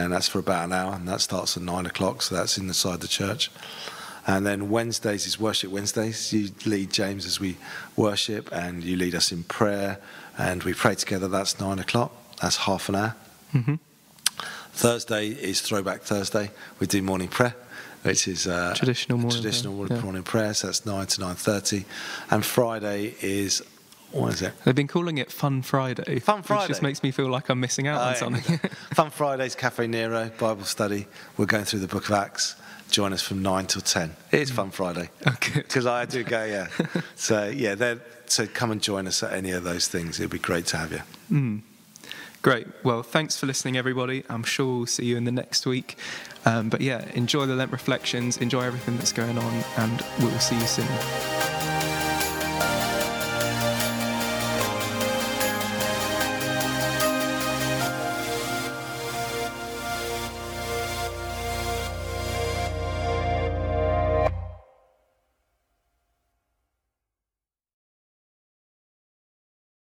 And 0.04 0.12
that's 0.12 0.28
for 0.28 0.38
about 0.38 0.64
an 0.64 0.72
hour 0.72 0.94
and 0.94 1.06
that 1.08 1.20
starts 1.20 1.56
at 1.56 1.62
nine 1.62 1.86
o'clock. 1.86 2.22
So 2.22 2.34
that's 2.36 2.56
inside 2.58 3.00
the 3.00 3.08
church. 3.08 3.50
And 4.26 4.46
then 4.46 4.68
Wednesdays 4.70 5.26
is 5.26 5.40
Worship 5.40 5.70
Wednesdays. 5.70 6.32
You 6.32 6.50
lead 6.66 6.92
James 6.92 7.24
as 7.26 7.40
we 7.40 7.56
worship 7.96 8.48
and 8.52 8.84
you 8.84 8.96
lead 8.96 9.14
us 9.14 9.32
in 9.32 9.42
prayer 9.44 9.98
and 10.36 10.62
we 10.62 10.74
pray 10.74 10.94
together. 10.94 11.28
That's 11.28 11.58
nine 11.58 11.78
o'clock. 11.78 12.12
That's 12.40 12.56
half 12.58 12.88
an 12.88 12.94
hour. 12.94 13.14
hmm 13.52 13.74
Thursday 14.72 15.28
is 15.30 15.60
Throwback 15.60 16.02
Thursday. 16.02 16.50
We 16.78 16.86
do 16.86 17.02
morning 17.02 17.28
prayer, 17.28 17.56
which 18.02 18.28
is 18.28 18.46
uh, 18.46 18.74
Traditional 18.76 19.18
morning 19.18 19.42
traditional 19.42 19.72
prayer, 19.72 19.76
morning, 19.78 19.96
yeah. 19.96 20.04
morning 20.04 20.22
prayer. 20.22 20.54
So 20.54 20.68
that's 20.68 20.86
nine 20.86 21.06
to 21.06 21.20
nine 21.20 21.34
thirty, 21.34 21.84
and 22.30 22.44
Friday 22.44 23.16
is 23.20 23.62
what 24.12 24.32
is 24.32 24.42
it? 24.42 24.52
They've 24.64 24.74
been 24.74 24.88
calling 24.88 25.18
it 25.18 25.30
Fun 25.30 25.62
Friday. 25.62 26.18
Fun 26.20 26.38
Which 26.38 26.46
Friday. 26.46 26.68
just 26.68 26.82
makes 26.82 27.02
me 27.02 27.10
feel 27.10 27.28
like 27.28 27.48
I'm 27.48 27.60
missing 27.60 27.86
out 27.86 28.00
on 28.00 28.16
something. 28.16 28.58
Fun 28.94 29.10
Fridays, 29.10 29.54
Caffè 29.54 29.88
Nero 29.88 30.30
Bible 30.38 30.64
study. 30.64 31.06
We're 31.36 31.46
going 31.46 31.64
through 31.64 31.80
the 31.80 31.88
Book 31.88 32.08
of 32.08 32.14
Acts. 32.14 32.56
Join 32.90 33.12
us 33.12 33.20
from 33.20 33.42
nine 33.42 33.66
till 33.66 33.82
ten. 33.82 34.16
It 34.32 34.40
is 34.40 34.50
Fun 34.50 34.70
Friday 34.70 35.10
okay. 35.26 35.52
because 35.60 35.84
I 35.84 36.06
do 36.06 36.24
go. 36.24 36.42
Yeah. 36.44 36.68
so 37.16 37.48
yeah, 37.48 37.96
so 38.26 38.46
come 38.46 38.70
and 38.70 38.82
join 38.82 39.06
us 39.06 39.22
at 39.22 39.32
any 39.32 39.50
of 39.50 39.62
those 39.62 39.88
things. 39.88 40.18
It'd 40.18 40.30
be 40.30 40.38
great 40.38 40.66
to 40.66 40.78
have 40.78 40.92
you. 40.92 41.02
Mm. 41.30 41.62
Great. 42.40 42.66
Well, 42.84 43.02
thanks 43.02 43.36
for 43.36 43.46
listening, 43.46 43.76
everybody. 43.76 44.24
I'm 44.30 44.44
sure 44.44 44.78
we'll 44.78 44.86
see 44.86 45.04
you 45.04 45.16
in 45.16 45.24
the 45.24 45.32
next 45.32 45.66
week. 45.66 45.98
Um, 46.46 46.68
but 46.70 46.80
yeah, 46.80 47.04
enjoy 47.14 47.46
the 47.46 47.56
Lent 47.56 47.72
reflections, 47.72 48.38
enjoy 48.38 48.62
everything 48.62 48.96
that's 48.96 49.12
going 49.12 49.36
on, 49.36 49.64
and 49.76 50.04
we'll 50.20 50.38
see 50.38 50.54
you 50.54 50.66
soon. 50.66 51.37